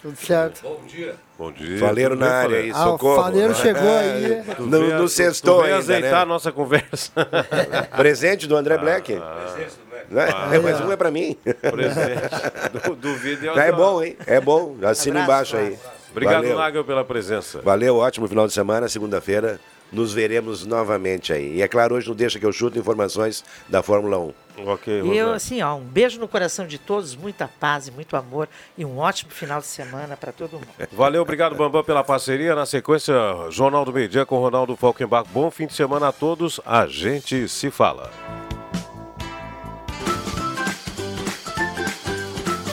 [0.06, 0.62] Tudo certo.
[0.62, 1.16] Bom dia.
[1.36, 1.80] Bom dia.
[1.80, 2.92] Faleiro na área aí, Faleiro?
[2.92, 3.16] socorro.
[3.16, 4.44] Ah, o Faleiro chegou aí.
[4.56, 6.18] Tu No- veio- no tu- sextou ainda, azeitar né?
[6.22, 7.12] a nossa conversa.
[7.98, 9.16] Presente do André Black.
[9.16, 10.14] Presença do Black.
[10.14, 10.28] Né?
[10.32, 11.36] Ah, É, mais um é pra mim.
[11.44, 12.22] Presente.
[12.86, 13.78] Du- Duvido eu É não.
[13.78, 14.16] bom, hein?
[14.28, 14.76] É bom.
[14.84, 15.76] Assina embaixo aí.
[16.12, 16.48] Obrigado.
[16.56, 17.60] Nagel, pela presença.
[17.62, 18.88] Valeu, ótimo final de semana.
[18.88, 19.60] Segunda-feira
[19.92, 21.56] nos veremos novamente aí.
[21.56, 24.34] E é claro, hoje não deixa que eu chuto informações da Fórmula 1.
[24.68, 28.16] Ok, E eu, assim, ó, um beijo no coração de todos, muita paz e muito
[28.16, 28.48] amor
[28.78, 30.68] e um ótimo final de semana para todo mundo.
[30.94, 32.56] Valeu, obrigado, Bambam, pela parceria.
[32.56, 33.14] Na sequência,
[33.50, 35.28] Jornal do Meio Dia com Ronaldo Falkenbach.
[35.34, 36.62] Bom fim de semana a todos.
[36.66, 38.10] A gente se fala.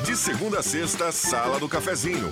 [0.04, 2.30] De segunda a sexta, Sala do Cafezinho.